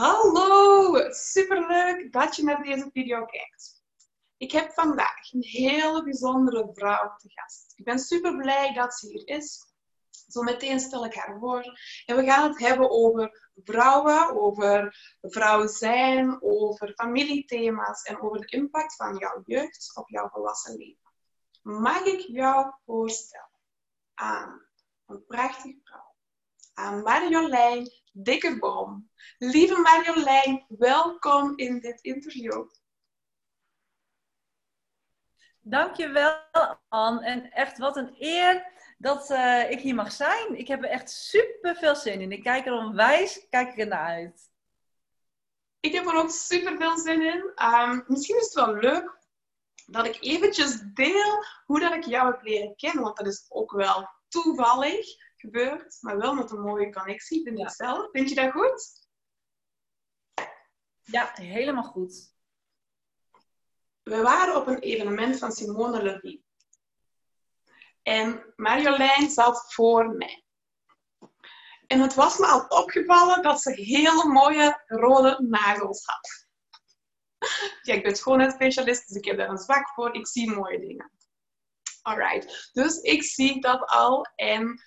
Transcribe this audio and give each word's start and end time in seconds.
Hallo, 0.00 0.94
superleuk 1.10 2.12
dat 2.12 2.36
je 2.36 2.42
naar 2.42 2.62
deze 2.62 2.90
video 2.92 3.24
kijkt. 3.24 3.82
Ik 4.36 4.52
heb 4.52 4.72
vandaag 4.72 5.32
een 5.32 5.42
hele 5.42 6.02
bijzondere 6.02 6.68
vrouw 6.72 7.16
te 7.16 7.28
gast. 7.30 7.72
Ik 7.76 7.84
ben 7.84 7.98
super 7.98 8.36
blij 8.36 8.72
dat 8.72 8.94
ze 8.94 9.06
hier 9.06 9.26
is. 9.26 9.74
Zometeen 10.26 10.80
stel 10.80 11.04
ik 11.04 11.14
haar 11.14 11.38
voor. 11.38 11.64
En 12.06 12.16
we 12.16 12.24
gaan 12.24 12.48
het 12.48 12.58
hebben 12.58 12.90
over 12.90 13.52
vrouwen, 13.64 14.40
over 14.40 14.96
vrouw 15.20 15.66
zijn, 15.66 16.42
over 16.42 16.92
familiethema's 16.94 18.02
en 18.02 18.20
over 18.20 18.40
de 18.40 18.46
impact 18.46 18.96
van 18.96 19.16
jouw 19.16 19.42
jeugd 19.44 19.96
op 19.96 20.08
jouw 20.08 20.28
volwassen 20.28 20.76
leven. 20.76 21.12
Mag 21.62 22.04
ik 22.04 22.20
jou 22.20 22.72
voorstellen 22.84 23.60
aan 24.14 24.66
een 25.06 25.24
prachtige 25.26 25.80
vrouw, 25.84 26.14
aan 26.74 27.02
Marjolein 27.02 27.99
Dikkerboom. 28.12 29.10
Lieve 29.38 29.80
Marjolein, 29.80 30.64
welkom 30.68 31.56
in 31.56 31.80
dit 31.80 32.00
interview. 32.00 32.68
Dankjewel, 35.60 36.40
Anne. 36.88 37.24
En 37.24 37.52
echt 37.52 37.78
wat 37.78 37.96
een 37.96 38.14
eer 38.18 38.72
dat 38.98 39.30
uh, 39.30 39.70
ik 39.70 39.80
hier 39.80 39.94
mag 39.94 40.12
zijn. 40.12 40.58
Ik 40.58 40.68
heb 40.68 40.82
er 40.82 40.90
echt 40.90 41.10
super 41.10 41.76
veel 41.76 41.96
zin 41.96 42.20
in. 42.20 42.32
Ik 42.32 42.42
kijk 42.42 42.66
er 42.66 42.72
onwijs 42.72 43.46
kijk 43.48 43.72
ik 43.72 43.78
er 43.78 43.86
naar 43.86 44.06
uit. 44.06 44.50
Ik 45.80 45.92
heb 45.92 46.06
er 46.06 46.14
ook 46.14 46.30
super 46.30 46.76
veel 46.76 46.98
zin 46.98 47.22
in. 47.22 47.52
Um, 47.66 48.04
misschien 48.06 48.36
is 48.36 48.44
het 48.44 48.54
wel 48.54 48.74
leuk 48.74 49.18
dat 49.86 50.06
ik 50.06 50.16
eventjes 50.20 50.80
deel 50.94 51.44
hoe 51.64 51.80
dat 51.80 51.94
ik 51.94 52.04
jou 52.04 52.30
heb 52.30 52.42
leren 52.42 52.76
kennen. 52.76 53.02
Want 53.02 53.16
dat 53.16 53.26
is 53.26 53.46
ook 53.48 53.72
wel 53.72 54.08
toevallig 54.28 55.06
gebeurd, 55.40 55.98
maar 56.00 56.18
wel 56.18 56.34
met 56.34 56.50
een 56.50 56.60
mooie 56.60 56.92
connectie, 56.92 57.42
vind 57.42 57.58
ik 57.58 57.70
zelf. 57.70 58.10
Vind 58.10 58.28
je 58.28 58.34
dat 58.34 58.52
goed? 58.52 59.08
Ja, 61.02 61.30
helemaal 61.34 61.84
goed. 61.84 62.34
We 64.02 64.22
waren 64.22 64.56
op 64.56 64.66
een 64.66 64.78
evenement 64.78 65.38
van 65.38 65.52
Simone 65.52 66.02
Levy. 66.02 66.42
En 68.02 68.52
Marjolein 68.56 69.30
zat 69.30 69.74
voor 69.74 70.08
mij. 70.08 70.44
En 71.86 72.00
het 72.00 72.14
was 72.14 72.38
me 72.38 72.46
al 72.46 72.66
opgevallen 72.68 73.42
dat 73.42 73.60
ze 73.60 73.70
hele 73.70 74.24
mooie 74.28 74.82
rode 74.86 75.46
nagels 75.48 76.04
had. 76.04 76.48
Ja, 77.82 77.94
ik 77.94 78.02
ben 78.02 78.16
schoonheidsspecialist, 78.16 79.08
dus 79.08 79.16
ik 79.16 79.24
heb 79.24 79.36
daar 79.36 79.48
een 79.48 79.58
zwak 79.58 79.88
voor. 79.88 80.14
Ik 80.14 80.26
zie 80.26 80.50
mooie 80.50 80.80
dingen. 80.80 81.12
Alright, 82.02 82.70
dus 82.72 83.00
ik 83.00 83.22
zie 83.22 83.60
dat 83.60 83.88
al 83.88 84.26
en 84.36 84.82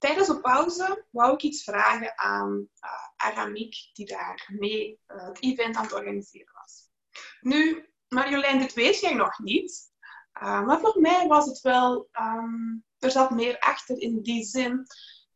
tijdens 0.00 0.26
de 0.26 0.40
pauze 0.40 1.06
wou 1.10 1.34
ik 1.34 1.42
iets 1.42 1.64
vragen 1.64 2.18
aan 2.18 2.68
uh, 2.84 2.90
Aramiek, 3.16 3.74
die 3.92 4.06
daar 4.06 4.48
mee 4.58 5.00
uh, 5.08 5.24
het 5.24 5.42
event 5.42 5.76
aan 5.76 5.82
het 5.82 5.92
organiseren 5.92 6.52
was. 6.54 6.88
Nu, 7.40 7.88
Marjolein, 8.08 8.58
dit 8.58 8.72
weet 8.72 9.00
jij 9.00 9.14
nog 9.14 9.38
niet. 9.38 9.92
Uh, 10.42 10.66
maar 10.66 10.80
voor 10.80 11.00
mij 11.00 11.26
was 11.26 11.46
het 11.46 11.60
wel, 11.60 12.08
um, 12.12 12.84
er 12.98 13.10
zat 13.10 13.30
meer 13.30 13.58
achter 13.58 14.00
in 14.00 14.22
die 14.22 14.44
zin. 14.44 14.86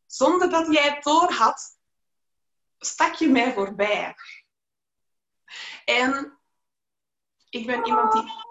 Zonder 0.05 0.49
dat 0.49 0.73
jij 0.73 0.89
het 0.89 1.03
door 1.03 1.31
had, 1.31 1.77
stak 2.77 3.13
je 3.13 3.29
mij 3.29 3.53
voorbij. 3.53 4.15
En 5.85 6.39
ik 7.49 7.65
ben 7.65 7.85
iemand 7.85 8.11
die. 8.11 8.43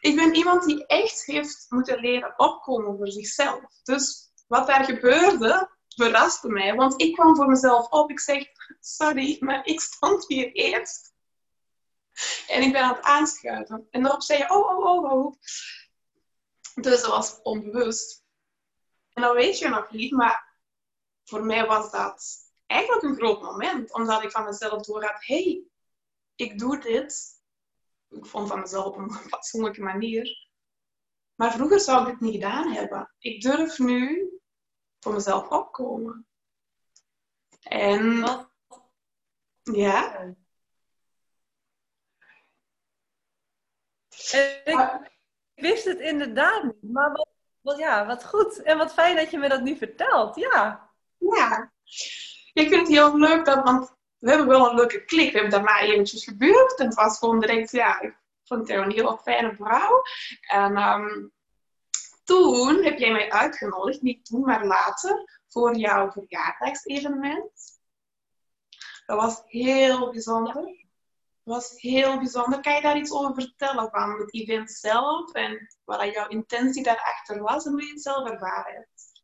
Ik 0.00 0.16
ben 0.16 0.34
iemand 0.34 0.64
die 0.64 0.86
echt 0.86 1.24
heeft 1.24 1.66
moeten 1.68 2.00
leren 2.00 2.38
opkomen 2.38 2.96
voor 2.96 3.10
zichzelf. 3.10 3.64
Dus 3.82 4.25
wat 4.46 4.66
daar 4.66 4.84
gebeurde, 4.84 5.70
verraste 5.88 6.48
mij. 6.48 6.74
Want 6.74 7.00
ik 7.00 7.14
kwam 7.14 7.36
voor 7.36 7.46
mezelf 7.46 7.88
op. 7.88 8.10
Ik 8.10 8.20
zeg, 8.20 8.46
sorry, 8.80 9.36
maar 9.40 9.66
ik 9.66 9.80
stond 9.80 10.26
hier 10.26 10.52
eerst. 10.52 11.14
En 12.48 12.62
ik 12.62 12.72
ben 12.72 12.82
aan 12.82 12.94
het 12.94 13.04
aanschuiven. 13.04 13.86
En 13.90 14.02
daarop 14.02 14.22
zei 14.22 14.38
je, 14.38 14.50
oh, 14.50 14.68
oh, 14.68 14.84
oh, 14.84 15.12
oh. 15.12 15.34
Dus 16.74 17.00
dat 17.00 17.10
was 17.10 17.42
onbewust. 17.42 18.24
En 19.12 19.22
dat 19.22 19.34
weet 19.34 19.58
je 19.58 19.68
nog 19.68 19.90
niet, 19.90 20.12
maar 20.12 20.54
voor 21.24 21.44
mij 21.44 21.66
was 21.66 21.90
dat 21.90 22.36
eigenlijk 22.66 23.02
een 23.02 23.16
groot 23.16 23.42
moment. 23.42 23.92
Omdat 23.92 24.22
ik 24.22 24.30
van 24.30 24.44
mezelf 24.44 24.82
doorhad, 24.82 25.24
hey, 25.24 25.62
ik 26.34 26.58
doe 26.58 26.78
dit. 26.78 27.34
Ik 28.08 28.26
vond 28.26 28.48
van 28.48 28.60
mezelf 28.60 28.84
op 28.84 28.96
een 28.96 29.12
fatsoenlijke 29.12 29.82
manier. 29.82 30.48
Maar 31.34 31.52
vroeger 31.52 31.80
zou 31.80 32.00
ik 32.00 32.06
dit 32.06 32.20
niet 32.20 32.34
gedaan 32.34 32.72
hebben. 32.72 33.14
Ik 33.18 33.42
durf 33.42 33.78
nu 33.78 34.30
voor 35.06 35.14
mezelf 35.14 35.48
opkomen. 35.48 36.26
En 37.62 38.24
ja. 39.62 40.34
ik 44.64 45.10
wist 45.54 45.84
het 45.84 45.98
inderdaad 45.98 46.62
niet, 46.62 46.92
maar 46.92 47.12
wat, 47.12 47.28
wat, 47.60 47.78
ja, 47.78 48.06
wat 48.06 48.24
goed. 48.24 48.62
En 48.62 48.78
wat 48.78 48.92
fijn 48.92 49.16
dat 49.16 49.30
je 49.30 49.38
me 49.38 49.48
dat 49.48 49.62
nu 49.62 49.76
vertelt. 49.76 50.36
Ja. 50.36 50.90
Ja. 51.18 51.72
Ik 52.52 52.68
vind 52.68 52.80
het 52.80 52.88
heel 52.88 53.18
leuk 53.18 53.44
dat, 53.44 53.64
want 53.64 53.96
we 54.18 54.28
hebben 54.28 54.48
wel 54.48 54.68
een 54.68 54.76
leuke 54.76 55.04
klik. 55.04 55.32
We 55.32 55.38
hebben 55.38 55.50
daarna 55.50 55.80
eventjes 55.80 56.24
gebeurd. 56.24 56.78
En 56.78 56.86
het 56.86 56.94
was 56.94 57.18
gewoon 57.18 57.40
direct, 57.40 57.70
ja, 57.70 58.00
ik 58.00 58.16
vond 58.44 58.68
het 58.68 58.78
een 58.78 58.90
heel 58.90 59.16
fijne 59.16 59.54
vrouw. 59.54 60.02
En 60.40 60.76
um, 60.76 61.34
toen 62.26 62.84
heb 62.84 62.98
jij 62.98 63.12
mij 63.12 63.30
uitgenodigd, 63.30 64.02
niet 64.02 64.24
toen, 64.24 64.40
maar 64.40 64.66
later, 64.66 65.40
voor 65.48 65.76
jouw 65.76 66.10
verjaardagsevenement. 66.10 67.80
Dat 69.06 69.20
was 69.20 69.42
heel 69.44 70.10
bijzonder. 70.10 70.54
Dat 70.54 71.54
was 71.54 71.80
heel 71.80 72.18
bijzonder. 72.18 72.60
Kan 72.60 72.74
je 72.74 72.80
daar 72.80 72.96
iets 72.96 73.12
over 73.12 73.34
vertellen 73.34 73.90
van 73.90 74.18
het 74.18 74.34
event 74.34 74.70
zelf 74.70 75.32
en 75.32 75.66
wat 75.84 76.12
jouw 76.12 76.28
intentie 76.28 76.82
daarachter 76.82 77.42
was 77.42 77.64
en 77.66 77.72
hoe 77.72 77.84
je 77.84 77.90
het 77.90 78.02
zelf 78.02 78.30
ervaren 78.30 78.74
hebt? 78.74 79.22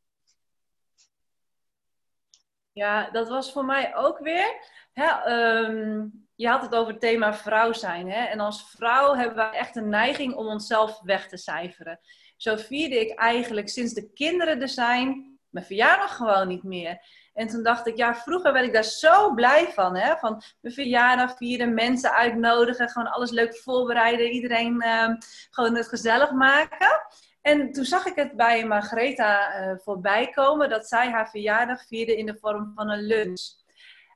Ja, 2.73 3.11
dat 3.11 3.29
was 3.29 3.53
voor 3.53 3.65
mij 3.65 3.97
ook 3.97 4.19
weer. 4.19 4.67
Hè, 4.93 5.07
ehm, 5.07 6.07
je 6.35 6.49
had 6.49 6.63
het 6.63 6.75
over 6.75 6.93
het 6.93 7.01
thema 7.01 7.35
vrouw 7.35 7.73
zijn. 7.73 8.11
Hè? 8.11 8.25
En 8.25 8.41
als 8.41 8.71
vrouw 8.71 9.15
hebben 9.15 9.37
we 9.37 9.57
echt 9.57 9.77
een 9.77 9.89
neiging 9.89 10.35
om 10.35 10.47
onszelf 10.47 11.01
weg 11.01 11.29
te 11.29 11.37
cijferen. 11.37 12.01
Zo 12.43 12.57
vierde 12.57 13.01
ik 13.01 13.19
eigenlijk 13.19 13.69
sinds 13.69 13.93
de 13.93 14.13
kinderen 14.13 14.61
er 14.61 14.69
zijn, 14.69 15.39
mijn 15.49 15.67
verjaardag 15.67 16.17
gewoon 16.17 16.49
niet 16.49 16.63
meer. 16.63 16.99
En 17.35 17.47
toen 17.47 17.63
dacht 17.63 17.87
ik, 17.87 17.97
ja, 17.97 18.15
vroeger 18.15 18.53
werd 18.53 18.67
ik 18.67 18.73
daar 18.73 18.85
zo 18.85 19.35
blij 19.35 19.73
van. 19.73 19.97
Hè? 19.97 20.17
Van 20.17 20.43
mijn 20.61 20.75
verjaardag 20.75 21.37
vieren, 21.37 21.75
mensen 21.75 22.13
uitnodigen, 22.13 22.89
gewoon 22.89 23.13
alles 23.13 23.31
leuk 23.31 23.57
voorbereiden, 23.57 24.31
iedereen 24.31 24.83
uh, 24.85 25.09
gewoon 25.51 25.77
het 25.77 25.89
gezellig 25.89 26.31
maken. 26.33 27.01
En 27.43 27.73
toen 27.73 27.85
zag 27.85 28.07
ik 28.07 28.15
het 28.15 28.37
bij 28.37 28.67
Margaretha 28.67 29.61
uh, 29.61 29.79
voorbij 29.79 30.31
komen 30.31 30.69
dat 30.69 30.89
zij 30.89 31.11
haar 31.11 31.31
verjaardag 31.31 31.87
vierde 31.87 32.17
in 32.17 32.27
de 32.27 32.39
vorm 32.41 32.73
van 32.75 32.91
een 32.91 33.03
lunch. 33.03 33.43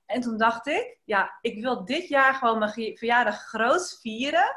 En 0.07 0.21
toen 0.21 0.37
dacht 0.37 0.67
ik, 0.67 0.99
ja, 1.05 1.39
ik 1.41 1.63
wil 1.63 1.85
dit 1.85 2.09
jaar 2.09 2.35
gewoon 2.35 2.59
mijn 2.59 2.73
verjaardag 2.97 3.43
groot 3.43 3.99
vieren. 4.01 4.57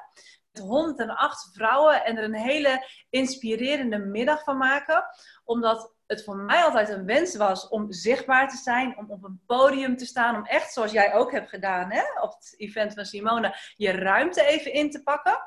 108 0.58 1.50
vrouwen 1.54 2.06
en 2.06 2.18
er 2.18 2.24
een 2.24 2.36
hele 2.36 2.88
inspirerende 3.10 3.98
middag 3.98 4.44
van 4.44 4.58
maken. 4.58 5.06
Omdat 5.44 5.94
het 6.08 6.24
voor 6.24 6.36
mij 6.36 6.64
altijd 6.64 6.90
een 6.90 7.06
wens 7.06 7.36
was 7.36 7.68
om 7.68 7.92
zichtbaar 7.92 8.50
te 8.50 8.58
zijn, 8.58 8.98
om 8.98 9.12
op 9.12 9.24
een 9.24 9.42
podium 9.46 9.98
te 9.98 10.06
staan, 10.06 10.36
om 10.36 10.46
echt 10.46 10.74
zoals 10.74 10.92
jij 10.92 11.14
ook 11.14 11.32
hebt 11.32 11.50
gedaan 11.50 11.92
hè, 11.92 12.22
op 12.22 12.34
het 12.34 12.54
event 12.58 12.94
van 12.94 13.06
Simone, 13.06 13.56
je 13.76 13.92
ruimte 13.92 14.46
even 14.46 14.74
in 14.74 14.92
te 14.92 15.04
pakken. 15.04 15.40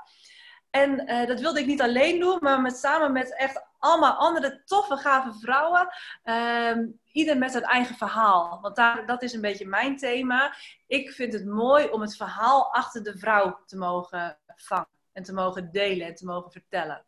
En 0.72 1.10
uh, 1.10 1.26
dat 1.26 1.40
wilde 1.40 1.60
ik 1.60 1.66
niet 1.66 1.82
alleen 1.82 2.20
doen, 2.20 2.38
maar 2.40 2.60
met, 2.60 2.76
samen 2.76 3.12
met 3.12 3.36
echt 3.36 3.66
allemaal 3.78 4.12
andere 4.12 4.62
toffe, 4.64 4.96
gave 4.96 5.38
vrouwen. 5.40 5.88
Uh, 6.24 6.88
ieder 7.12 7.38
met 7.38 7.50
zijn 7.50 7.62
eigen 7.62 7.94
verhaal. 7.94 8.58
Want 8.60 8.76
daar, 8.76 9.06
dat 9.06 9.22
is 9.22 9.32
een 9.32 9.40
beetje 9.40 9.66
mijn 9.66 9.96
thema. 9.96 10.54
Ik 10.86 11.10
vind 11.10 11.32
het 11.32 11.46
mooi 11.46 11.88
om 11.88 12.00
het 12.00 12.16
verhaal 12.16 12.74
achter 12.74 13.02
de 13.02 13.18
vrouw 13.18 13.60
te 13.66 13.76
mogen 13.76 14.38
vangen. 14.56 14.88
En 15.12 15.22
te 15.22 15.32
mogen 15.32 15.72
delen 15.72 16.06
en 16.06 16.14
te 16.14 16.24
mogen 16.24 16.52
vertellen. 16.52 17.04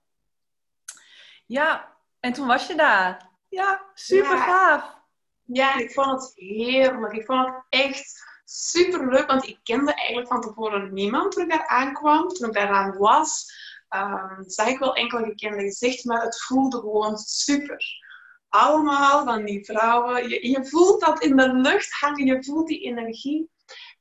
Ja, 1.47 1.93
en 2.21 2.33
toen 2.33 2.47
was 2.47 2.67
je 2.67 2.75
daar. 2.75 3.31
Ja, 3.49 3.91
super 3.95 4.39
gaaf. 4.39 5.03
Ja, 5.45 5.79
ik 5.79 5.93
vond 5.93 6.23
het 6.23 6.33
heerlijk. 6.35 7.13
Ik 7.13 7.25
vond 7.25 7.47
het 7.47 7.65
echt 7.69 8.34
super 8.55 9.09
leuk, 9.09 9.27
want 9.27 9.47
ik 9.47 9.59
kende 9.63 9.95
eigenlijk 9.95 10.29
van 10.29 10.41
tevoren 10.41 10.93
niemand 10.93 11.33
toen 11.33 11.43
ik 11.43 11.51
daar 11.51 11.67
aankwam. 11.67 12.29
Toen 12.29 12.49
ik 12.49 12.55
daaraan 12.55 12.97
was, 12.99 13.53
um, 13.89 14.45
zag 14.47 14.67
ik 14.67 14.79
wel 14.79 14.95
enkele 14.95 15.25
gekende 15.25 15.63
gezichten, 15.63 16.09
maar 16.09 16.23
het 16.23 16.43
voelde 16.43 16.79
gewoon 16.79 17.17
super. 17.17 17.85
Allemaal 18.49 19.25
van 19.25 19.45
die 19.45 19.65
vrouwen. 19.65 20.29
Je, 20.29 20.49
je 20.49 20.67
voelt 20.67 21.01
dat 21.01 21.23
in 21.23 21.37
de 21.37 21.53
lucht 21.53 21.93
hangen, 21.93 22.27
je 22.27 22.45
voelt 22.45 22.69
die 22.69 22.81
energie. 22.81 23.51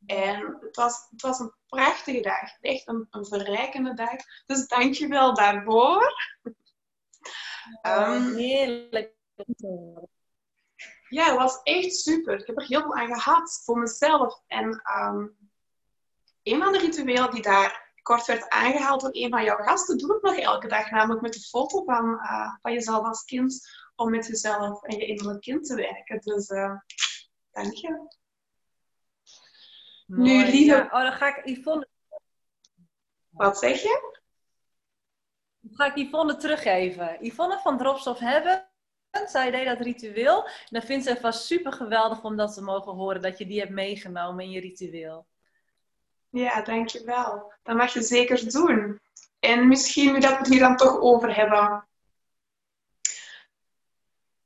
En 0.05 0.57
het 0.59 0.75
was, 0.75 1.07
het 1.09 1.21
was 1.21 1.39
een 1.39 1.53
prachtige 1.67 2.21
dag. 2.21 2.59
Echt 2.61 2.87
een, 2.87 3.07
een 3.09 3.25
verrijkende 3.25 3.93
dag. 3.93 4.15
Dus 4.45 4.67
dank 4.67 4.93
je 4.93 5.07
wel 5.07 5.33
daarvoor. 5.33 6.13
Um, 7.81 8.35
Heerlijk. 8.35 9.13
Ja, 11.13 11.25
het 11.25 11.37
was 11.37 11.61
echt 11.63 11.95
super. 11.95 12.39
Ik 12.39 12.47
heb 12.47 12.57
er 12.57 12.65
heel 12.65 12.81
veel 12.81 12.95
aan 12.95 13.07
gehad 13.07 13.61
voor 13.63 13.79
mezelf. 13.79 14.41
En 14.47 14.81
ehm, 14.83 15.27
een 16.43 16.61
van 16.61 16.71
de 16.71 16.79
rituelen 16.79 17.31
die 17.31 17.41
daar 17.41 17.91
kort 18.01 18.25
werd 18.25 18.49
aangehaald 18.49 19.01
door 19.01 19.09
een 19.13 19.29
van 19.29 19.43
jouw 19.43 19.57
gasten, 19.57 19.97
doe 19.97 20.15
ik 20.15 20.21
nog 20.21 20.37
elke 20.37 20.67
dag. 20.67 20.91
Namelijk 20.91 21.21
met 21.21 21.33
de 21.33 21.39
foto 21.39 21.83
van, 21.83 22.05
uh, 22.05 22.55
van 22.61 22.73
jezelf 22.73 23.05
als 23.05 23.23
kind, 23.23 23.67
om 23.95 24.09
met 24.09 24.27
jezelf 24.27 24.83
en 24.83 24.97
je 24.97 25.05
innerlijk 25.05 25.41
kind 25.41 25.65
te 25.65 25.75
werken. 25.75 26.19
Dus 26.19 26.49
uh, 26.49 26.75
dank 27.51 27.73
je. 27.73 28.07
nu, 30.05 30.45
lieve... 30.45 30.89
Oh, 30.91 31.01
dan 31.01 31.13
ga 31.13 31.37
ik 31.37 31.45
Yvonne... 31.45 31.87
Wat 33.29 33.57
zeg 33.57 33.81
je? 33.81 34.21
Dan 35.59 35.75
ga 35.75 35.95
ik 35.95 36.07
Yvonne 36.07 36.35
teruggeven. 36.35 37.25
Yvonne 37.25 37.59
van 37.59 37.77
Drops 37.77 38.07
of 38.07 38.19
Hebben 38.19 38.71
zij 39.25 39.51
deed 39.51 39.65
dat 39.65 39.79
ritueel. 39.79 40.45
En 40.45 40.51
dan 40.69 40.81
vindt 40.81 41.05
ze 41.05 41.17
vast 41.19 41.45
super 41.45 41.73
geweldig 41.73 42.23
om 42.23 42.37
dat 42.37 42.53
te 42.53 42.61
mogen 42.61 42.93
horen, 42.93 43.21
dat 43.21 43.37
je 43.37 43.45
die 43.45 43.59
hebt 43.59 43.71
meegenomen 43.71 44.43
in 44.43 44.51
je 44.51 44.59
ritueel. 44.59 45.25
Ja, 46.29 46.61
dankjewel. 46.61 47.53
Dat 47.63 47.75
mag 47.75 47.93
je 47.93 48.01
zeker 48.01 48.51
doen. 48.51 49.01
En 49.39 49.67
misschien 49.67 50.13
nu 50.13 50.19
dat 50.19 50.31
we 50.31 50.37
het 50.37 50.47
hier 50.47 50.59
dan 50.59 50.75
toch 50.75 50.99
over 50.99 51.35
hebben, 51.35 51.87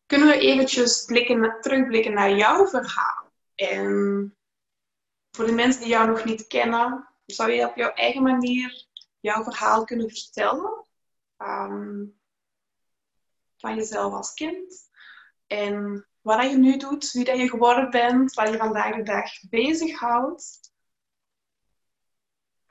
kunnen 0.05 0.27
we 0.27 0.39
eventjes 0.39 1.05
blikken, 1.05 1.61
terugblikken 1.61 2.13
naar 2.13 2.31
jouw 2.31 2.67
verhaal. 2.67 3.31
En 3.55 4.37
voor 5.31 5.45
de 5.45 5.51
mensen 5.51 5.81
die 5.81 5.89
jou 5.89 6.07
nog 6.07 6.23
niet 6.23 6.47
kennen, 6.47 7.07
zou 7.25 7.51
je 7.51 7.67
op 7.69 7.75
jouw 7.75 7.91
eigen 7.91 8.23
manier 8.23 8.85
jouw 9.19 9.43
verhaal 9.43 9.83
kunnen 9.83 10.09
vertellen? 10.09 10.85
Um, 11.37 12.16
van 13.57 13.75
jezelf 13.75 14.13
als 14.13 14.33
kind. 14.33 14.89
En 15.47 16.07
wat 16.21 16.49
je 16.49 16.57
nu 16.57 16.77
doet, 16.77 17.11
wie 17.11 17.23
dat 17.23 17.37
je 17.37 17.49
geworden 17.49 17.89
bent, 17.89 18.33
wat 18.33 18.49
je 18.49 18.57
vandaag 18.57 18.95
de 18.95 19.03
dag 19.03 19.31
bezighoudt. 19.49 20.71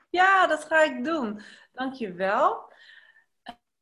Ja, 0.09 0.47
dat 0.47 0.65
ga 0.65 0.83
ik 0.83 1.03
doen. 1.03 1.41
Dankjewel. 1.71 2.73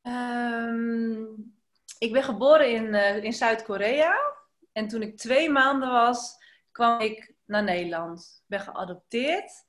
Um, 0.02 1.54
ik 1.98 2.12
ben 2.12 2.22
geboren 2.22 2.70
in, 2.70 2.84
uh, 2.84 3.24
in 3.24 3.32
Zuid-Korea. 3.32 4.34
En 4.72 4.88
toen 4.88 5.02
ik 5.02 5.16
twee 5.16 5.50
maanden 5.50 5.90
was, 5.90 6.36
kwam 6.70 7.00
ik 7.00 7.34
naar 7.44 7.62
Nederland. 7.62 8.38
Ik 8.42 8.48
ben 8.48 8.60
geadopteerd. 8.60 9.64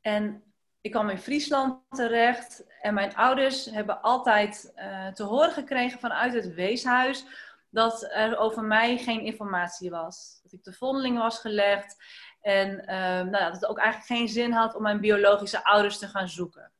En 0.00 0.53
ik 0.84 0.90
kwam 0.90 1.08
in 1.08 1.18
Friesland 1.18 1.80
terecht 1.90 2.64
en 2.80 2.94
mijn 2.94 3.14
ouders 3.14 3.64
hebben 3.64 4.02
altijd 4.02 4.72
uh, 4.76 5.08
te 5.08 5.22
horen 5.22 5.50
gekregen 5.50 5.98
vanuit 5.98 6.34
het 6.34 6.54
weeshuis 6.54 7.24
dat 7.70 8.08
er 8.12 8.36
over 8.36 8.62
mij 8.62 8.98
geen 8.98 9.20
informatie 9.20 9.90
was. 9.90 10.40
Dat 10.42 10.52
ik 10.52 10.64
de 10.64 10.72
vondeling 10.72 11.18
was 11.18 11.38
gelegd 11.38 11.96
en 12.40 12.70
uh, 12.70 12.86
nou, 13.30 13.30
dat 13.30 13.52
het 13.52 13.66
ook 13.66 13.78
eigenlijk 13.78 14.06
geen 14.06 14.28
zin 14.28 14.52
had 14.52 14.74
om 14.74 14.82
mijn 14.82 15.00
biologische 15.00 15.64
ouders 15.64 15.98
te 15.98 16.08
gaan 16.08 16.28
zoeken. 16.28 16.72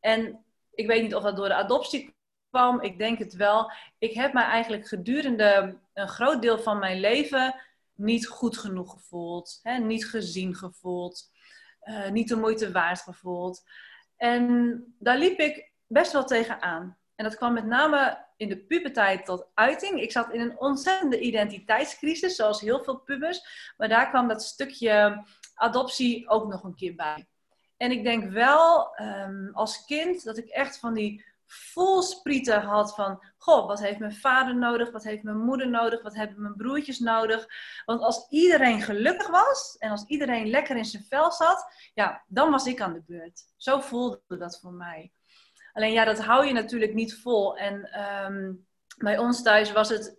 En 0.00 0.44
ik 0.70 0.86
weet 0.86 1.02
niet 1.02 1.14
of 1.14 1.22
dat 1.22 1.36
door 1.36 1.48
de 1.48 1.54
adoptie 1.54 2.16
kwam, 2.50 2.80
ik 2.80 2.98
denk 2.98 3.18
het 3.18 3.34
wel. 3.34 3.72
Ik 3.98 4.14
heb 4.14 4.32
mij 4.32 4.44
eigenlijk 4.44 4.88
gedurende 4.88 5.78
een 5.92 6.08
groot 6.08 6.42
deel 6.42 6.58
van 6.58 6.78
mijn 6.78 7.00
leven 7.00 7.54
niet 7.94 8.26
goed 8.26 8.58
genoeg 8.58 8.92
gevoeld, 8.92 9.60
hè, 9.62 9.78
niet 9.78 10.06
gezien 10.06 10.54
gevoeld. 10.54 11.32
Eh, 11.84 12.10
niet 12.10 12.28
de 12.28 12.36
moeite 12.36 12.72
waard 12.72 13.00
gevoeld. 13.00 13.62
En 14.16 14.84
daar 14.98 15.18
liep 15.18 15.38
ik 15.38 15.72
best 15.86 16.12
wel 16.12 16.24
tegenaan. 16.24 16.98
En 17.14 17.24
dat 17.24 17.36
kwam 17.36 17.52
met 17.52 17.66
name 17.66 18.26
in 18.36 18.48
de 18.48 18.58
puberteit 18.58 19.24
tot 19.24 19.46
uiting. 19.54 20.00
Ik 20.00 20.12
zat 20.12 20.32
in 20.32 20.40
een 20.40 20.58
ontzettende 20.58 21.20
identiteitscrisis, 21.20 22.36
zoals 22.36 22.60
heel 22.60 22.84
veel 22.84 22.96
pubers. 22.96 23.72
Maar 23.76 23.88
daar 23.88 24.08
kwam 24.08 24.28
dat 24.28 24.42
stukje 24.42 25.24
adoptie 25.54 26.28
ook 26.28 26.48
nog 26.48 26.64
een 26.64 26.74
keer 26.74 26.94
bij. 26.94 27.26
En 27.76 27.90
ik 27.90 28.04
denk 28.04 28.32
wel 28.32 28.94
um, 29.00 29.50
als 29.52 29.84
kind 29.84 30.24
dat 30.24 30.38
ik 30.38 30.48
echt 30.48 30.78
van 30.78 30.94
die 30.94 31.24
vol 31.54 32.02
sprieten 32.02 32.62
had 32.62 32.94
van, 32.94 33.24
goh, 33.36 33.66
wat 33.66 33.80
heeft 33.80 33.98
mijn 33.98 34.14
vader 34.14 34.56
nodig, 34.56 34.90
wat 34.90 35.04
heeft 35.04 35.22
mijn 35.22 35.44
moeder 35.44 35.68
nodig, 35.68 36.02
wat 36.02 36.14
hebben 36.14 36.42
mijn 36.42 36.56
broertjes 36.56 36.98
nodig. 36.98 37.46
Want 37.84 38.00
als 38.00 38.26
iedereen 38.28 38.82
gelukkig 38.82 39.28
was 39.28 39.76
en 39.78 39.90
als 39.90 40.04
iedereen 40.06 40.50
lekker 40.50 40.76
in 40.76 40.84
zijn 40.84 41.04
vel 41.08 41.32
zat, 41.32 41.90
ja, 41.94 42.24
dan 42.26 42.50
was 42.50 42.66
ik 42.66 42.80
aan 42.80 42.92
de 42.92 43.02
beurt. 43.06 43.42
Zo 43.56 43.80
voelde 43.80 44.20
dat 44.26 44.58
voor 44.60 44.72
mij. 44.72 45.12
Alleen 45.72 45.92
ja, 45.92 46.04
dat 46.04 46.18
hou 46.18 46.46
je 46.46 46.52
natuurlijk 46.52 46.94
niet 46.94 47.14
vol. 47.14 47.56
En 47.56 48.00
um, 48.24 48.66
bij 48.96 49.18
ons 49.18 49.42
thuis 49.42 49.72
was 49.72 49.88
het 49.88 50.16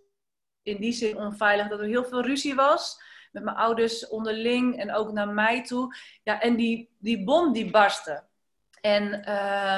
in 0.63 0.77
die 0.77 0.93
zin 0.93 1.17
onveilig 1.17 1.67
dat 1.67 1.79
er 1.79 1.85
heel 1.85 2.05
veel 2.05 2.21
ruzie 2.21 2.55
was. 2.55 3.01
Met 3.31 3.43
mijn 3.43 3.55
ouders 3.57 4.07
onderling 4.07 4.79
en 4.79 4.93
ook 4.93 5.11
naar 5.11 5.29
mij 5.29 5.63
toe. 5.63 5.95
Ja, 6.23 6.41
en 6.41 6.55
die, 6.55 6.95
die 6.99 7.23
bom 7.23 7.53
die 7.53 7.71
barstte. 7.71 8.23
En 8.81 9.33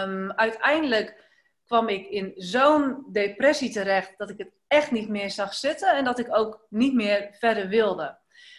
um, 0.10 0.32
uiteindelijk 0.32 1.27
kwam 1.68 1.88
ik 1.88 2.08
in 2.08 2.34
zo'n 2.36 3.06
depressie 3.12 3.72
terecht 3.72 4.18
dat 4.18 4.30
ik 4.30 4.38
het 4.38 4.52
echt 4.68 4.92
niet 4.92 5.10
meer 5.10 5.32
zag 5.32 5.54
zitten 5.54 5.96
en 5.96 6.04
dat 6.04 6.20
ik 6.20 6.38
ook 6.38 6.66
niet 6.70 6.94
meer 6.94 7.36
verder 7.40 7.68
wilde. 7.68 8.18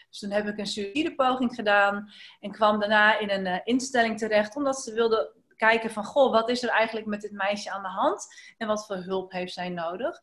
Dus 0.09 0.19
toen 0.19 0.31
heb 0.31 0.47
ik 0.47 0.59
een 0.59 0.67
suïcidepoging 0.67 1.55
gedaan 1.55 2.13
en 2.41 2.53
kwam 2.53 2.81
daarna 2.81 3.19
in 3.19 3.31
een 3.31 3.47
uh, 3.47 3.59
instelling 3.65 4.19
terecht 4.19 4.57
omdat 4.57 4.81
ze 4.81 4.93
wilden 4.93 5.33
kijken 5.57 5.91
van 5.91 6.05
goh, 6.05 6.33
wat 6.33 6.49
is 6.49 6.63
er 6.63 6.69
eigenlijk 6.69 7.07
met 7.07 7.21
dit 7.21 7.33
meisje 7.33 7.71
aan 7.71 7.83
de 7.83 7.89
hand 7.89 8.27
en 8.59 8.67
wat 8.67 8.87
voor 8.87 8.97
hulp 8.97 9.33
heeft 9.33 9.53
zij 9.53 9.69
nodig. 9.69 10.21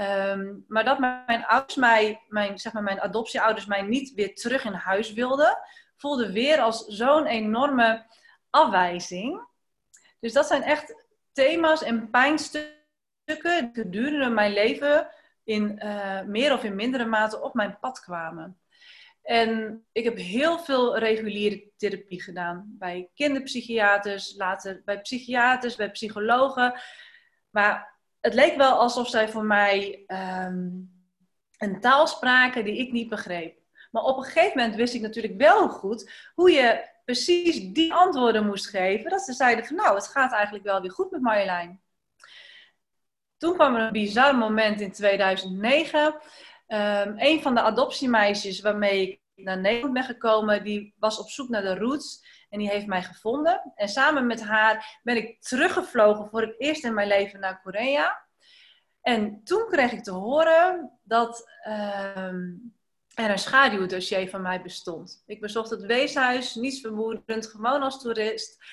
Um, 0.00 0.64
maar 0.68 0.84
dat 0.84 0.98
mijn 0.98 1.44
ouders 1.46 1.74
mij, 1.74 2.22
mijn, 2.28 2.58
zeg 2.58 2.72
maar 2.72 2.82
mijn 2.82 3.00
adoptieouders 3.00 3.66
mij 3.66 3.82
niet 3.82 4.14
weer 4.14 4.34
terug 4.34 4.64
in 4.64 4.72
huis 4.72 5.12
wilden, 5.12 5.58
voelde 5.96 6.32
weer 6.32 6.60
als 6.60 6.84
zo'n 6.86 7.26
enorme 7.26 8.06
afwijzing. 8.50 9.46
Dus 10.20 10.32
dat 10.32 10.46
zijn 10.46 10.62
echt 10.62 11.01
thema's 11.32 11.82
en 11.82 12.10
pijnstukken 12.10 13.70
gedurende 13.72 14.28
mijn 14.28 14.52
leven 14.52 15.08
in 15.44 15.80
uh, 15.84 16.22
meer 16.22 16.52
of 16.52 16.64
in 16.64 16.74
mindere 16.74 17.04
mate 17.04 17.40
op 17.40 17.54
mijn 17.54 17.78
pad 17.78 18.00
kwamen. 18.00 18.56
En 19.22 19.84
ik 19.92 20.04
heb 20.04 20.16
heel 20.16 20.58
veel 20.58 20.98
reguliere 20.98 21.70
therapie 21.76 22.22
gedaan. 22.22 22.74
Bij 22.78 23.10
kinderpsychiaters, 23.14 24.34
later 24.36 24.82
bij 24.84 25.00
psychiaters, 25.00 25.76
bij 25.76 25.90
psychologen. 25.90 26.80
Maar 27.50 28.00
het 28.20 28.34
leek 28.34 28.56
wel 28.56 28.78
alsof 28.78 29.08
zij 29.08 29.28
voor 29.28 29.44
mij 29.44 30.04
um, 30.06 30.90
een 31.58 31.80
taal 31.80 32.06
spraken 32.06 32.64
die 32.64 32.78
ik 32.78 32.92
niet 32.92 33.08
begreep. 33.08 33.58
Maar 33.90 34.02
op 34.02 34.16
een 34.16 34.24
gegeven 34.24 34.56
moment 34.56 34.74
wist 34.74 34.94
ik 34.94 35.00
natuurlijk 35.00 35.36
wel 35.36 35.68
goed 35.68 36.10
hoe 36.34 36.50
je 36.50 36.90
precies 37.04 37.72
die 37.72 37.94
antwoorden 37.94 38.46
moest 38.46 38.68
geven, 38.68 39.10
dat 39.10 39.20
ze 39.20 39.32
zeiden 39.32 39.64
van 39.64 39.76
nou, 39.76 39.94
het 39.94 40.06
gaat 40.06 40.32
eigenlijk 40.32 40.64
wel 40.64 40.80
weer 40.80 40.92
goed 40.92 41.10
met 41.10 41.20
Marjolein. 41.20 41.80
Toen 43.36 43.54
kwam 43.54 43.74
er 43.74 43.82
een 43.82 43.92
bizar 43.92 44.36
moment 44.36 44.80
in 44.80 44.92
2009. 44.92 46.04
Um, 46.04 46.14
ehm, 46.66 47.14
een 47.16 47.42
van 47.42 47.54
de 47.54 47.60
adoptiemeisjes 47.60 48.60
waarmee 48.60 49.08
ik 49.08 49.20
naar 49.34 49.60
Nederland 49.60 49.92
ben 49.92 50.02
gekomen, 50.02 50.64
die 50.64 50.94
was 50.98 51.18
op 51.18 51.28
zoek 51.28 51.48
naar 51.48 51.62
de 51.62 51.74
roots 51.74 52.24
en 52.48 52.58
die 52.58 52.68
heeft 52.68 52.86
mij 52.86 53.02
gevonden. 53.02 53.72
En 53.74 53.88
samen 53.88 54.26
met 54.26 54.42
haar 54.42 55.00
ben 55.02 55.16
ik 55.16 55.42
teruggevlogen 55.42 56.28
voor 56.28 56.40
het 56.40 56.54
eerst 56.58 56.84
in 56.84 56.94
mijn 56.94 57.08
leven 57.08 57.40
naar 57.40 57.60
Korea. 57.62 58.26
En 59.00 59.44
toen 59.44 59.66
kreeg 59.68 59.92
ik 59.92 60.02
te 60.02 60.10
horen 60.10 60.98
dat 61.02 61.50
um, 62.16 62.74
er 63.14 63.30
een 63.30 63.38
schaduwdossier 63.38 64.30
van 64.30 64.42
mij 64.42 64.62
bestond. 64.62 65.22
Ik 65.26 65.40
bezocht 65.40 65.70
het 65.70 65.82
weeshuis, 65.82 66.54
niets 66.54 66.80
vermoedend, 66.80 67.46
gewoon 67.46 67.82
als 67.82 68.02
toerist. 68.02 68.64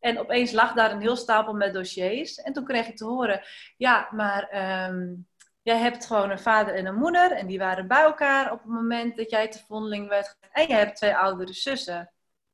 En 0.00 0.18
opeens 0.18 0.52
lag 0.52 0.72
daar 0.72 0.90
een 0.90 1.00
heel 1.00 1.16
stapel 1.16 1.54
met 1.54 1.74
dossiers. 1.74 2.36
En 2.36 2.52
toen 2.52 2.64
kreeg 2.64 2.88
ik 2.88 2.96
te 2.96 3.04
horen, 3.04 3.42
ja, 3.76 4.08
maar 4.10 4.42
um, 4.90 5.28
jij 5.62 5.78
hebt 5.78 6.06
gewoon 6.06 6.30
een 6.30 6.38
vader 6.38 6.74
en 6.74 6.86
een 6.86 6.94
moeder. 6.94 7.32
En 7.32 7.46
die 7.46 7.58
waren 7.58 7.88
bij 7.88 8.02
elkaar 8.02 8.52
op 8.52 8.58
het 8.58 8.70
moment 8.70 9.16
dat 9.16 9.30
jij 9.30 9.48
te 9.48 9.64
vondeling 9.66 10.08
werd. 10.08 10.36
En 10.52 10.68
je 10.68 10.74
hebt 10.74 10.96
twee 10.96 11.16
oudere 11.16 11.52
zussen. 11.52 12.12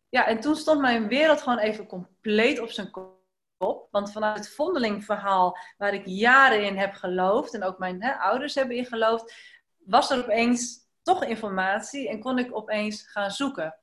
Ja, 0.08 0.26
en 0.26 0.40
toen 0.40 0.56
stond 0.56 0.80
mijn 0.80 1.08
wereld 1.08 1.42
gewoon 1.42 1.58
even 1.58 1.86
compleet 1.86 2.60
op 2.60 2.70
zijn 2.70 2.90
kop. 2.90 3.88
Want 3.90 4.12
vanuit 4.12 4.38
het 4.38 4.54
vondelingverhaal, 4.54 5.58
waar 5.76 5.94
ik 5.94 6.06
jaren 6.06 6.64
in 6.64 6.76
heb 6.76 6.94
geloofd, 6.94 7.54
en 7.54 7.64
ook 7.64 7.78
mijn 7.78 8.02
hè, 8.02 8.12
ouders 8.12 8.54
hebben 8.54 8.76
in 8.76 8.86
geloofd, 8.86 9.34
was 9.78 10.10
er 10.10 10.22
opeens 10.22 10.79
toch 11.02 11.24
informatie 11.24 12.08
en 12.08 12.20
kon 12.20 12.38
ik 12.38 12.56
opeens 12.56 13.02
gaan 13.10 13.30
zoeken. 13.30 13.76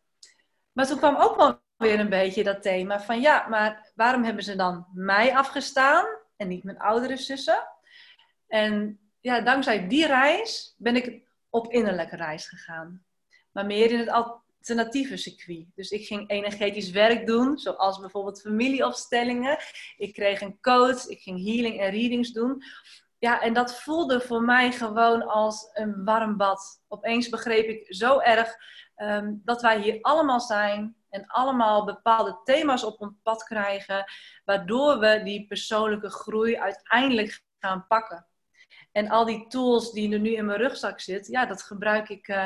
Maar 0.72 0.88
toen 0.88 0.98
kwam 0.98 1.16
ook 1.16 1.36
wel 1.36 1.62
weer 1.78 2.00
een 2.00 2.10
beetje 2.10 2.44
dat 2.44 2.62
thema 2.62 3.02
van 3.02 3.22
ja, 3.22 3.48
maar 3.48 3.92
waarom 3.96 4.24
hebben 4.24 4.44
ze 4.44 4.56
dan 4.56 4.88
mij 4.94 5.36
afgestaan 5.36 6.06
en 6.36 6.48
niet 6.48 6.64
mijn 6.64 6.80
oudere 6.80 7.18
zussen? 7.18 7.68
En 8.48 9.00
ja, 9.20 9.42
dankzij 9.42 9.88
die 9.88 10.06
reis 10.06 10.76
ben 10.78 10.96
ik 10.96 11.22
op 11.50 11.72
innerlijke 11.72 12.16
reis 12.16 12.48
gegaan. 12.48 13.06
Maar 13.52 13.66
meer 13.66 13.92
in 13.92 14.00
het 14.00 14.10
alternatieve 14.10 15.18
circuit. 15.18 15.66
Dus 15.76 15.90
ik 15.90 16.06
ging 16.06 16.30
energetisch 16.30 16.92
werk 16.92 17.26
doen, 17.26 17.58
zoals 17.58 18.00
bijvoorbeeld 18.00 18.42
familieopstellingen. 18.42 19.58
Ik 19.98 20.14
kreeg 20.14 20.42
een 20.42 20.62
coach, 20.62 21.08
ik 21.08 21.22
ging 21.22 21.46
healing 21.46 21.80
en 21.80 21.90
readings 21.90 22.32
doen 22.32 22.64
ja, 23.20 23.42
en 23.42 23.54
dat 23.54 23.82
voelde 23.82 24.22
voor 24.22 24.42
mij 24.42 24.72
gewoon 24.72 25.28
als 25.28 25.70
een 25.74 26.04
warm 26.04 26.38
bad. 26.38 26.84
Opeens 26.88 27.30
begreep 27.30 27.68
ik 27.68 27.94
zo 27.94 28.20
erg 28.20 28.56
ehm, 28.96 29.34
dat 29.44 29.62
wij 29.62 29.82
hier 29.82 29.98
allemaal 30.02 30.40
zijn 30.40 30.96
en 31.10 31.28
allemaal 31.28 31.86
bepaalde 31.86 32.40
thema's 32.44 32.84
op 32.84 33.02
ons 33.02 33.14
pad 33.24 33.44
krijgen, 33.44 34.06
waardoor 34.46 35.00
we 35.00 35.22
die 35.24 35.48
persoonlijke 35.48 36.10
groei 36.10 36.58
uiteindelijk 36.58 37.44
gaan 37.60 37.86
pakken. 37.88 38.28
En 38.92 39.10
al 39.10 39.26
die 39.26 39.48
tools 39.48 39.92
die 39.92 40.14
er 40.14 40.20
nu 40.20 40.36
in 40.36 40.46
mijn 40.46 40.58
rugzak 40.58 41.00
zitten, 41.00 41.32
ja, 41.32 41.46
dat 41.46 41.64
gebruik 41.64 42.10
ik 42.10 42.28
uh, 42.28 42.44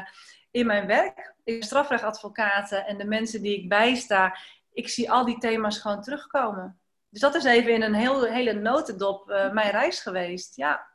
in 0.51 0.65
mijn 0.65 0.87
werk. 0.87 1.35
Ik 1.43 1.59
ben 1.59 1.63
strafrechtadvocaat 1.63 2.71
en 2.71 2.97
de 2.97 3.05
mensen 3.05 3.41
die 3.41 3.57
ik 3.57 3.69
bijsta, 3.69 4.37
ik 4.73 4.89
zie 4.89 5.11
al 5.11 5.25
die 5.25 5.37
thema's 5.37 5.79
gewoon 5.79 6.01
terugkomen. 6.01 6.80
Dus 7.11 7.21
dat 7.21 7.35
is 7.35 7.43
even 7.43 7.73
in 7.73 7.81
een 7.81 7.93
heel, 7.93 8.23
hele 8.23 8.53
notendop 8.53 9.29
uh, 9.29 9.51
mijn 9.51 9.71
reis 9.71 9.99
geweest, 9.99 10.55
ja. 10.55 10.89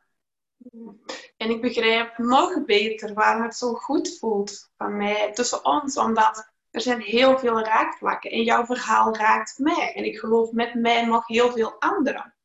En 1.37 1.49
ik 1.49 1.61
begrijp 1.61 2.17
nog 2.17 2.65
beter 2.65 3.13
waarom 3.13 3.43
het 3.43 3.55
zo 3.55 3.73
goed 3.73 4.17
voelt 4.19 4.71
van 4.77 4.97
mij 4.97 5.33
tussen 5.33 5.65
ons, 5.65 5.97
omdat 5.97 6.51
er 6.71 6.81
zijn 6.81 7.01
heel 7.01 7.39
veel 7.39 7.59
raakvlakken 7.59 8.31
en 8.31 8.43
jouw 8.43 8.65
verhaal 8.65 9.15
raakt 9.15 9.57
mij. 9.57 9.93
En 9.95 10.03
ik 10.03 10.19
geloof 10.19 10.51
met 10.51 10.73
mij 10.73 11.05
nog 11.05 11.27
heel 11.27 11.51
veel 11.51 11.79
anderen. 11.79 12.35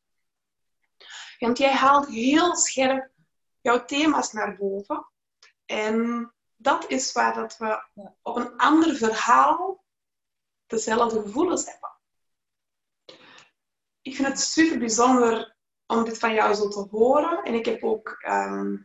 Want 1.38 1.58
jij 1.58 1.72
haalt 1.72 2.08
heel 2.08 2.56
scherp 2.56 3.10
jouw 3.60 3.84
thema's 3.84 4.32
naar 4.32 4.56
boven. 4.56 5.06
En 5.66 6.32
dat 6.56 6.90
is 6.90 7.12
waar 7.12 7.34
dat 7.34 7.56
we 7.56 7.84
op 8.22 8.36
een 8.36 8.56
ander 8.56 8.96
verhaal 8.96 9.84
dezelfde 10.66 11.20
gevoelens 11.20 11.70
hebben. 11.70 11.91
Ik 14.02 14.14
vind 14.16 14.28
het 14.28 14.40
super 14.40 14.78
bijzonder 14.78 15.56
om 15.86 16.04
dit 16.04 16.18
van 16.18 16.34
jou 16.34 16.54
zo 16.54 16.68
te 16.68 16.86
horen. 16.90 17.42
En 17.42 17.54
ik 17.54 17.64
heb 17.64 17.82
ook 17.82 18.08
ehm, 18.08 18.76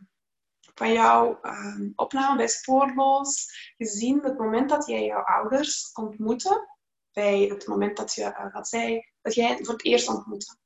van 0.74 0.92
jouw 0.92 1.38
um, 1.42 1.92
opname 1.96 2.36
bij 2.36 2.48
Spoorloos 2.48 3.50
gezien 3.76 4.22
het 4.22 4.38
moment 4.38 4.68
dat 4.68 4.86
jij 4.86 5.04
jouw 5.04 5.22
ouders 5.22 5.92
ontmoette. 5.92 6.76
Bij 7.12 7.40
het 7.40 7.66
moment 7.66 7.96
dat, 7.96 8.14
je, 8.14 8.22
uh, 8.22 8.52
dat, 8.52 8.68
zij, 8.68 9.12
dat 9.22 9.34
jij 9.34 9.56
voor 9.56 9.72
het 9.72 9.84
eerst 9.84 10.08
ontmoette. 10.08 10.56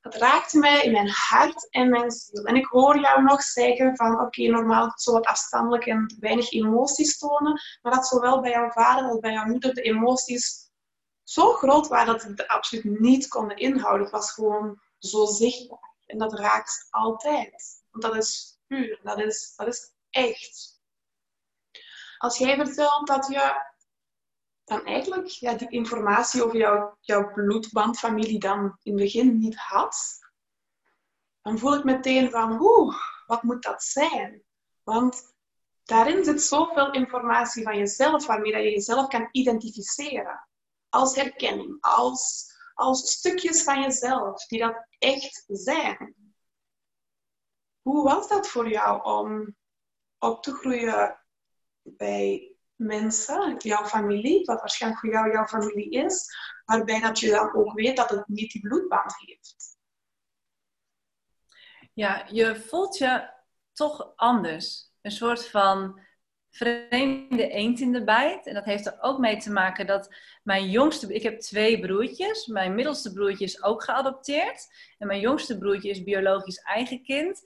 Dat 0.00 0.14
raakte 0.14 0.58
mij 0.58 0.82
in 0.82 0.92
mijn 0.92 1.10
hart 1.10 1.70
en 1.70 1.88
mijn 1.90 2.10
ziel. 2.10 2.44
En 2.44 2.56
ik 2.56 2.66
hoor 2.66 2.98
jou 3.00 3.22
nog 3.22 3.42
zeggen 3.42 3.96
van 3.96 4.20
oké, 4.20 4.42
normaal 4.42 4.92
zo 4.94 5.12
wat 5.12 5.26
afstandelijk 5.26 5.86
en 5.86 6.16
weinig 6.20 6.50
emoties 6.50 7.18
tonen. 7.18 7.60
Maar 7.82 7.92
dat 7.92 8.06
zowel 8.06 8.40
bij 8.40 8.50
jouw 8.50 8.70
vader 8.70 9.04
als 9.04 9.18
bij 9.18 9.32
jouw 9.32 9.46
moeder 9.46 9.74
de 9.74 9.82
emoties 9.82 10.61
zo 11.32 11.52
groot 11.52 11.88
waren 11.88 12.12
dat 12.12 12.22
ze 12.22 12.28
het 12.28 12.46
absoluut 12.46 13.00
niet 13.00 13.28
konden 13.28 13.56
inhouden. 13.56 14.02
Het 14.02 14.10
was 14.10 14.32
gewoon 14.32 14.80
zo 14.98 15.24
zichtbaar. 15.24 15.94
En 16.06 16.18
dat 16.18 16.32
raakt 16.32 16.86
altijd. 16.90 17.84
Want 17.90 18.04
dat 18.04 18.16
is 18.16 18.58
puur. 18.66 19.00
Dat 19.02 19.18
is, 19.18 19.52
dat 19.56 19.66
is 19.66 19.92
echt. 20.10 20.80
Als 22.18 22.38
jij 22.38 22.56
vertelt 22.56 23.06
dat 23.06 23.26
je 23.26 23.70
dan 24.64 24.84
eigenlijk 24.84 25.26
ja, 25.26 25.54
die 25.54 25.68
informatie 25.68 26.44
over 26.44 26.56
jouw, 26.56 26.96
jouw 27.00 27.32
bloedbandfamilie 27.32 28.38
dan 28.38 28.78
in 28.82 28.92
het 28.92 29.02
begin 29.02 29.38
niet 29.38 29.56
had, 29.56 30.18
dan 31.42 31.58
voel 31.58 31.74
ik 31.74 31.84
meteen 31.84 32.30
van, 32.30 32.60
oeh, 32.60 32.96
wat 33.26 33.42
moet 33.42 33.62
dat 33.62 33.82
zijn? 33.82 34.42
Want 34.82 35.34
daarin 35.84 36.24
zit 36.24 36.42
zoveel 36.42 36.92
informatie 36.92 37.62
van 37.62 37.78
jezelf 37.78 38.26
waarmee 38.26 38.56
je 38.56 38.70
jezelf 38.70 39.08
kan 39.08 39.28
identificeren. 39.30 40.46
Als 40.92 41.16
herkenning, 41.16 41.76
als, 41.80 42.52
als 42.74 43.12
stukjes 43.12 43.62
van 43.62 43.80
jezelf 43.80 44.46
die 44.46 44.58
dat 44.58 44.86
echt 44.98 45.44
zijn. 45.46 46.34
Hoe 47.82 48.02
was 48.02 48.28
dat 48.28 48.48
voor 48.48 48.68
jou 48.68 49.02
om 49.02 49.56
op 50.18 50.42
te 50.42 50.52
groeien 50.52 51.20
bij 51.82 52.56
mensen, 52.74 53.56
jouw 53.56 53.84
familie, 53.84 54.44
wat 54.44 54.60
waarschijnlijk 54.60 55.00
voor 55.00 55.12
jou 55.12 55.32
jouw 55.32 55.46
familie 55.46 55.90
is, 55.90 56.26
waarbij 56.64 57.00
dat 57.00 57.18
je 57.18 57.30
dan 57.30 57.54
ook 57.54 57.72
weet 57.72 57.96
dat 57.96 58.10
het 58.10 58.28
niet 58.28 58.52
die 58.52 58.62
bloedband 58.62 59.14
heeft. 59.16 59.76
Ja, 61.92 62.26
je 62.30 62.60
voelt 62.60 62.98
je 62.98 63.30
toch 63.72 64.12
anders. 64.16 64.92
Een 65.00 65.10
soort 65.10 65.48
van 65.48 66.00
vreemde 66.52 67.48
eend 67.48 67.80
in 67.80 67.92
de 67.92 68.04
bijt. 68.04 68.46
En 68.46 68.54
dat 68.54 68.64
heeft 68.64 68.86
er 68.86 68.96
ook 69.00 69.18
mee 69.18 69.36
te 69.36 69.52
maken 69.52 69.86
dat 69.86 70.14
mijn 70.42 70.70
jongste... 70.70 71.14
Ik 71.14 71.22
heb 71.22 71.40
twee 71.40 71.80
broertjes. 71.80 72.46
Mijn 72.46 72.74
middelste 72.74 73.12
broertje 73.12 73.44
is 73.44 73.62
ook 73.62 73.84
geadopteerd. 73.84 74.66
En 74.98 75.06
mijn 75.06 75.20
jongste 75.20 75.58
broertje 75.58 75.90
is 75.90 76.04
biologisch 76.04 76.58
eigen 76.58 77.02
kind. 77.02 77.42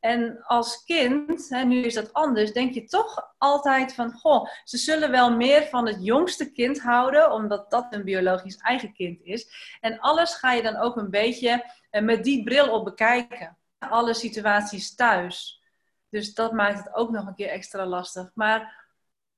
En 0.00 0.42
als 0.42 0.84
kind, 0.84 1.48
hè, 1.48 1.64
nu 1.64 1.82
is 1.82 1.94
dat 1.94 2.12
anders, 2.12 2.52
denk 2.52 2.74
je 2.74 2.84
toch 2.84 3.34
altijd 3.38 3.94
van, 3.94 4.12
goh, 4.12 4.46
ze 4.64 4.76
zullen 4.76 5.10
wel 5.10 5.36
meer 5.36 5.62
van 5.62 5.86
het 5.86 6.04
jongste 6.04 6.52
kind 6.52 6.80
houden, 6.80 7.32
omdat 7.32 7.70
dat 7.70 7.86
een 7.90 8.04
biologisch 8.04 8.56
eigen 8.56 8.92
kind 8.92 9.20
is. 9.22 9.76
En 9.80 9.98
alles 9.98 10.34
ga 10.34 10.52
je 10.52 10.62
dan 10.62 10.76
ook 10.76 10.96
een 10.96 11.10
beetje 11.10 11.64
eh, 11.90 12.02
met 12.02 12.24
die 12.24 12.44
bril 12.44 12.70
op 12.72 12.84
bekijken. 12.84 13.58
Alle 13.78 14.14
situaties 14.14 14.94
thuis. 14.94 15.59
Dus 16.10 16.34
dat 16.34 16.52
maakt 16.52 16.78
het 16.78 16.94
ook 16.94 17.10
nog 17.10 17.26
een 17.26 17.34
keer 17.34 17.48
extra 17.48 17.86
lastig. 17.86 18.30
Maar 18.34 18.88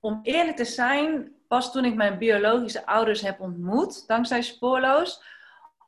om 0.00 0.20
eerlijk 0.22 0.56
te 0.56 0.64
zijn, 0.64 1.32
pas 1.48 1.72
toen 1.72 1.84
ik 1.84 1.94
mijn 1.94 2.18
biologische 2.18 2.86
ouders 2.86 3.20
heb 3.20 3.40
ontmoet, 3.40 4.06
dankzij 4.06 4.42
Spoorloos, 4.42 5.22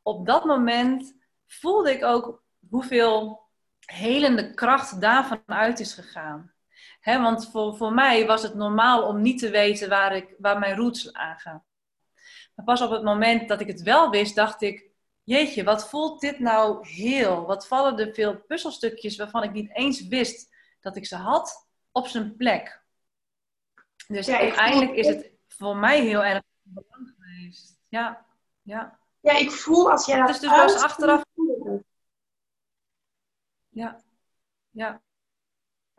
op 0.03 0.27
dat 0.27 0.45
moment 0.45 1.17
voelde 1.47 1.93
ik 1.93 2.05
ook 2.05 2.43
hoeveel 2.69 3.43
helende 3.85 4.55
kracht 4.55 5.01
daarvan 5.01 5.43
uit 5.47 5.81
is 5.81 5.95
gegaan. 5.95 6.53
want 7.03 7.51
voor, 7.51 7.77
voor 7.77 7.93
mij 7.93 8.27
was 8.27 8.43
het 8.43 8.55
normaal 8.55 9.07
om 9.07 9.21
niet 9.21 9.39
te 9.39 9.51
weten 9.51 9.89
waar, 9.89 10.17
ik, 10.17 10.35
waar 10.39 10.59
mijn 10.59 10.77
roots 10.77 11.13
aangaan. 11.13 11.65
Maar 12.55 12.65
pas 12.65 12.81
op 12.81 12.91
het 12.91 13.03
moment 13.03 13.49
dat 13.49 13.61
ik 13.61 13.67
het 13.67 13.83
wel 13.83 14.11
wist, 14.11 14.35
dacht 14.35 14.63
ik: 14.63 14.91
Jeetje, 15.23 15.65
wat 15.65 15.89
voelt 15.89 16.21
dit 16.21 16.39
nou 16.39 16.89
heel? 16.89 17.47
Wat 17.47 17.67
vallen 17.67 17.99
er 17.99 18.15
veel 18.15 18.37
puzzelstukjes 18.37 19.17
waarvan 19.17 19.43
ik 19.43 19.53
niet 19.53 19.77
eens 19.77 20.07
wist 20.07 20.54
dat 20.85 20.97
ik 20.97 21.07
ze 21.07 21.17
had 21.17 21.69
op 21.93 22.07
zijn 22.07 22.37
plek? 22.37 22.83
Dus 24.09 24.29
uiteindelijk 24.29 24.93
is 24.93 25.07
het 25.07 25.31
voor 25.49 25.77
mij 25.77 26.01
heel 26.01 26.25
erg 26.25 26.43
belangrijk 26.63 27.17
geweest. 27.19 27.79
Ja, 27.89 28.27
ja. 28.63 28.99
Ja, 29.21 29.39
ik 29.39 29.51
voel 29.51 29.91
als 29.91 30.07
jij 30.07 30.19
dat. 30.19 30.27
Het 30.27 30.37
is 30.37 30.43
dus 30.43 30.51
pas 30.51 30.83
achteraf 30.83 31.23
ja, 33.69 34.01
ja. 34.71 35.03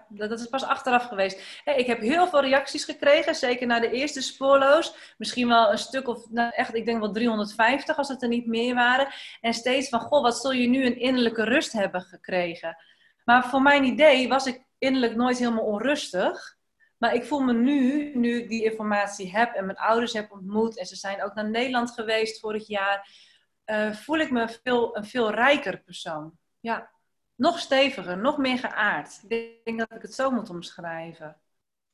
Dat, 0.08 0.40
is 0.40 0.48
pas 0.48 0.64
achteraf 0.64 1.06
geweest. 1.06 1.62
ik 1.66 1.86
heb 1.86 2.00
heel 2.00 2.28
veel 2.28 2.42
reacties 2.42 2.84
gekregen, 2.84 3.36
zeker 3.36 3.68
na 3.68 3.80
de 3.80 3.92
eerste 3.92 4.22
spoorloos. 4.22 5.14
Misschien 5.18 5.48
wel 5.48 5.72
een 5.72 5.78
stuk 5.78 6.08
of, 6.08 6.30
nou 6.30 6.52
echt, 6.56 6.74
ik 6.74 6.86
denk 6.86 7.00
wel 7.00 7.12
350 7.12 7.98
als 7.98 8.08
het 8.08 8.22
er 8.22 8.28
niet 8.28 8.48
meer 8.48 8.76
waren. 8.76 9.08
En 9.42 9.54
steeds 9.54 9.90
van, 9.90 10.00
goh, 10.00 10.22
wat 10.22 10.38
zul 10.38 10.52
je 10.52 10.68
nu 10.68 10.86
een 10.86 11.00
innerlijke 11.00 11.44
rust 11.44 11.72
hebben 11.72 12.02
gekregen? 12.02 12.78
Maar 13.24 13.50
voor 13.50 13.62
mijn 13.62 13.84
idee 13.84 14.28
was 14.28 14.46
ik 14.46 14.65
innerlijk 14.78 15.16
nooit 15.16 15.38
helemaal 15.38 15.66
onrustig. 15.66 16.58
Maar 16.98 17.14
ik 17.14 17.26
voel 17.26 17.40
me 17.40 17.54
nu, 17.54 18.12
nu 18.16 18.42
ik 18.42 18.50
die 18.50 18.64
informatie 18.64 19.32
heb 19.32 19.54
en 19.54 19.66
mijn 19.66 19.78
ouders 19.78 20.14
heb 20.14 20.32
ontmoet... 20.32 20.78
en 20.78 20.86
ze 20.86 20.96
zijn 20.96 21.24
ook 21.24 21.34
naar 21.34 21.50
Nederland 21.50 21.92
geweest 21.92 22.40
vorig 22.40 22.68
jaar... 22.68 23.24
Uh, 23.66 23.94
voel 23.94 24.18
ik 24.18 24.32
me 24.32 24.60
veel, 24.64 24.98
een 24.98 25.06
veel 25.06 25.32
rijker 25.32 25.82
persoon. 25.82 26.38
Ja 26.60 26.94
nog 27.36 27.60
steviger, 27.60 28.18
nog 28.18 28.38
meer 28.38 28.58
geaard. 28.58 29.24
Ik 29.28 29.62
denk 29.64 29.80
dat 29.80 29.92
ik 29.92 30.02
het 30.02 30.14
zo 30.14 30.32
moet 30.32 30.50
omschrijven. 30.50 31.42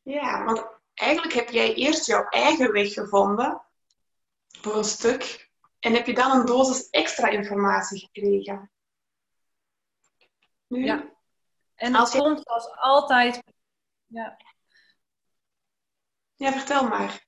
Ja, 0.01 0.43
want 0.43 0.67
eigenlijk 0.93 1.33
heb 1.33 1.50
jij 1.50 1.73
eerst 1.73 2.05
jouw 2.05 2.23
eigen 2.23 2.71
weg 2.71 2.93
gevonden, 2.93 3.61
voor 4.47 4.77
een 4.77 4.83
stuk, 4.83 5.50
en 5.79 5.93
heb 5.93 6.05
je 6.05 6.13
dan 6.13 6.31
een 6.31 6.45
dosis 6.45 6.89
extra 6.89 7.27
informatie 7.27 8.00
gekregen. 8.00 8.71
Nu, 10.67 10.83
ja. 10.83 11.19
En 11.81 11.91
dat 11.91 12.09
komt 12.09 12.45
als 12.45 12.71
altijd. 12.75 13.43
Ja. 14.07 14.38
ja, 16.35 16.51
vertel 16.51 16.88
maar. 16.88 17.25